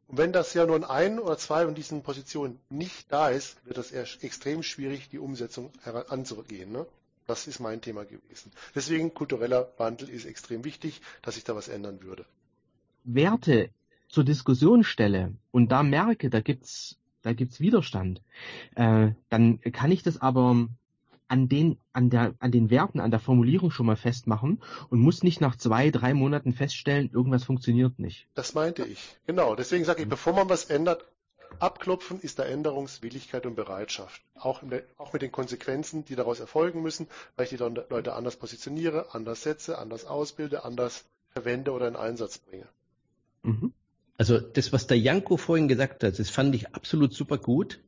Und 0.08 0.18
wenn 0.18 0.32
das 0.32 0.52
ja 0.52 0.66
nur 0.66 0.74
in 0.74 0.82
ein 0.82 1.20
oder 1.20 1.38
zwei 1.38 1.64
von 1.64 1.76
diesen 1.76 2.02
Positionen 2.02 2.58
nicht 2.70 3.12
da 3.12 3.28
ist, 3.28 3.64
wird 3.64 3.78
das 3.78 3.92
eher 3.92 4.06
extrem 4.22 4.64
schwierig, 4.64 5.08
die 5.08 5.20
Umsetzung 5.20 5.70
anzugehen. 6.08 6.72
Ne? 6.72 6.86
Das 7.28 7.46
ist 7.46 7.60
mein 7.60 7.80
Thema 7.80 8.04
gewesen. 8.04 8.50
Deswegen 8.74 9.14
kultureller 9.14 9.72
Wandel 9.78 10.08
ist 10.08 10.26
extrem 10.26 10.64
wichtig, 10.64 11.00
dass 11.22 11.36
sich 11.36 11.44
da 11.44 11.54
was 11.54 11.68
ändern 11.68 12.02
würde. 12.02 12.26
Werte 13.04 13.70
zur 14.08 14.24
Diskussion 14.24 14.84
stelle 14.84 15.34
und 15.50 15.72
da 15.72 15.82
merke, 15.82 16.30
da 16.30 16.40
gibt's 16.40 16.98
da 17.22 17.32
gibt's 17.32 17.60
Widerstand, 17.60 18.20
äh, 18.74 19.10
dann 19.28 19.60
kann 19.60 19.92
ich 19.92 20.02
das 20.02 20.20
aber 20.20 20.68
an 21.28 21.48
den, 21.48 21.78
an 21.94 22.10
der, 22.10 22.34
an 22.40 22.52
den 22.52 22.68
Werten, 22.68 23.00
an 23.00 23.10
der 23.10 23.20
Formulierung 23.20 23.70
schon 23.70 23.86
mal 23.86 23.96
festmachen 23.96 24.62
und 24.90 25.00
muss 25.00 25.22
nicht 25.22 25.40
nach 25.40 25.56
zwei, 25.56 25.90
drei 25.90 26.12
Monaten 26.12 26.52
feststellen, 26.52 27.10
irgendwas 27.10 27.44
funktioniert 27.44 27.98
nicht. 27.98 28.26
Das 28.34 28.52
meinte 28.52 28.84
ich. 28.84 29.16
Genau. 29.26 29.54
Deswegen 29.54 29.84
sage 29.84 30.02
ich, 30.02 30.08
bevor 30.08 30.34
man 30.34 30.50
was 30.50 30.66
ändert, 30.66 31.06
abklopfen 31.58 32.20
ist 32.20 32.38
da 32.38 32.44
Änderungswilligkeit 32.44 33.46
und 33.46 33.54
Bereitschaft. 33.54 34.20
Auch, 34.34 34.60
der, 34.62 34.82
auch, 34.98 35.14
mit 35.14 35.22
den 35.22 35.32
Konsequenzen, 35.32 36.04
die 36.04 36.16
daraus 36.16 36.38
erfolgen 36.38 36.82
müssen, 36.82 37.08
weil 37.36 37.44
ich 37.44 37.50
die 37.50 37.56
Leute 37.56 38.12
anders 38.12 38.36
positioniere, 38.36 39.14
anders 39.14 39.42
setze, 39.42 39.78
anders 39.78 40.04
ausbilde, 40.04 40.66
anders 40.66 41.04
verwende 41.30 41.72
oder 41.72 41.88
in 41.88 41.96
Einsatz 41.96 42.36
bringe. 42.38 42.66
Mhm. 43.42 43.72
Also 44.18 44.38
das, 44.38 44.72
was 44.72 44.86
der 44.86 44.98
Janko 44.98 45.36
vorhin 45.36 45.68
gesagt 45.68 46.04
hat, 46.04 46.18
das 46.18 46.30
fand 46.30 46.54
ich 46.54 46.74
absolut 46.74 47.12
super 47.12 47.38
gut. 47.38 47.80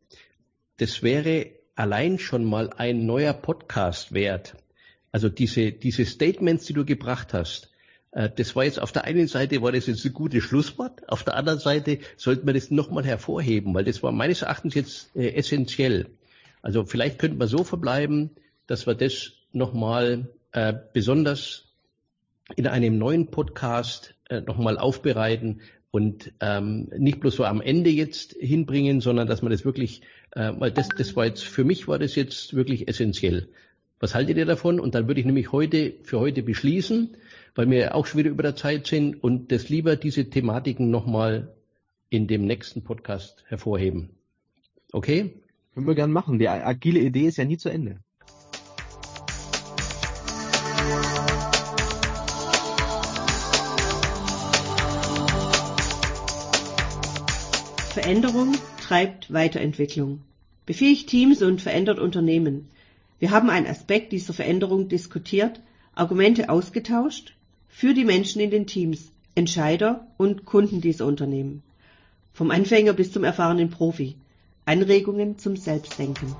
Das 0.79 1.03
wäre 1.03 1.53
allein 1.77 2.19
schon 2.19 2.45
mal 2.45 2.71
ein 2.71 3.07
neuer 3.07 3.33
Podcast 3.33 4.12
wert. 4.12 4.57
Also 5.12 5.29
diese, 5.29 5.73
diese 5.73 6.05
Statements, 6.05 6.67
die 6.67 6.73
du 6.73 6.85
gebracht 6.85 7.35
hast, 7.35 7.71
äh, 8.11 8.31
das 8.35 8.57
war 8.57 8.64
jetzt 8.64 8.81
auf 8.81 8.93
der 8.93 9.05
einen 9.05 9.29
Seite 9.29 9.62
war 9.62 9.73
das 9.73 9.87
jetzt 9.87 10.05
ein 10.05 10.12
gutes 10.12 10.43
Schlusswort, 10.43 11.09
auf 11.09 11.25
der 11.25 11.37
anderen 11.37 11.59
Seite 11.59 11.99
sollte 12.17 12.45
man 12.45 12.55
das 12.55 12.71
nochmal 12.71 13.05
hervorheben, 13.05 13.75
weil 13.75 13.85
das 13.85 14.03
war 14.03 14.12
meines 14.12 14.43
Erachtens 14.43 14.75
jetzt 14.75 15.14
äh, 15.14 15.35
essentiell. 15.35 16.11
Also 16.62 16.85
vielleicht 16.85 17.19
könnte 17.19 17.37
man 17.37 17.49
so 17.49 17.62
verbleiben, 17.62 18.31
dass 18.67 18.87
wir 18.87 18.95
das 18.95 19.33
nochmal 19.53 20.31
äh, 20.53 20.73
besonders 20.93 21.64
in 22.57 22.67
einem 22.67 22.99
neuen 22.99 23.31
Podcast 23.31 24.13
äh, 24.29 24.41
nochmal 24.41 24.79
aufbereiten, 24.79 25.61
und 25.95 26.33
ähm, 26.41 26.89
nicht 26.99 27.21
bloß 27.21 27.37
so 27.37 27.45
am 27.45 27.61
Ende 27.61 27.89
jetzt 27.89 28.33
hinbringen, 28.33 29.01
sondern 29.01 29.29
dass 29.29 29.43
man 29.43 29.53
das 29.53 29.65
wirklich, 29.65 30.03
äh, 30.33 30.51
weil 30.59 30.73
das, 30.73 30.89
das 30.89 31.15
war 31.15 31.25
jetzt, 31.25 31.45
für 31.45 31.63
mich 31.63 31.87
war 31.87 32.01
das 32.01 32.17
jetzt 32.17 32.53
wirklich 32.55 32.89
essentiell. 32.89 33.47
Was 34.01 34.13
haltet 34.13 34.37
ihr 34.37 34.45
davon? 34.45 34.81
Und 34.81 34.97
dann 34.97 35.07
würde 35.07 35.21
ich 35.21 35.27
nämlich 35.27 35.53
heute, 35.53 35.95
für 36.03 36.19
heute 36.19 36.43
beschließen, 36.43 37.17
weil 37.55 37.71
wir 37.71 37.95
auch 37.95 38.07
schon 38.07 38.19
wieder 38.19 38.31
über 38.31 38.43
der 38.43 38.57
Zeit 38.57 38.89
sind 38.89 39.23
und 39.23 39.53
das 39.53 39.69
lieber 39.69 39.95
diese 39.95 40.29
Thematiken 40.29 40.91
nochmal 40.91 41.55
in 42.11 42.27
dem 42.27 42.45
nächsten 42.45 42.83
Podcast 42.83 43.45
hervorheben. 43.47 44.11
Okay? 44.91 45.35
Können 45.75 45.87
wir 45.87 45.95
gern 45.95 46.11
machen. 46.11 46.41
Die 46.41 46.49
agile 46.49 46.99
Idee 46.99 47.29
ist 47.29 47.37
ja 47.37 47.45
nie 47.45 47.57
zu 47.57 47.69
Ende. 47.69 48.01
Veränderung 57.94 58.57
treibt 58.80 59.33
Weiterentwicklung, 59.33 60.20
befähigt 60.66 61.09
Teams 61.09 61.42
und 61.42 61.62
verändert 61.62 62.00
Unternehmen. 62.00 62.66
Wir 63.20 63.30
haben 63.30 63.50
einen 63.50 63.68
Aspekt 63.68 64.11
dieser 64.11 64.33
Veränderung 64.33 64.88
diskutiert, 64.88 65.61
Argumente 65.94 66.48
ausgetauscht 66.48 67.37
für 67.68 67.94
die 67.94 68.04
Menschen 68.04 68.40
in 68.40 68.50
den 68.50 68.66
Teams, 68.66 69.12
Entscheider 69.37 70.09
und 70.16 70.44
Kunden 70.44 70.80
dieser 70.80 71.07
Unternehmen. 71.07 71.62
Vom 72.33 72.50
Anfänger 72.50 72.94
bis 72.94 73.12
zum 73.12 73.22
erfahrenen 73.22 73.70
Profi. 73.70 74.16
Anregungen 74.64 75.38
zum 75.38 75.57
Selbstdenken. 75.57 76.35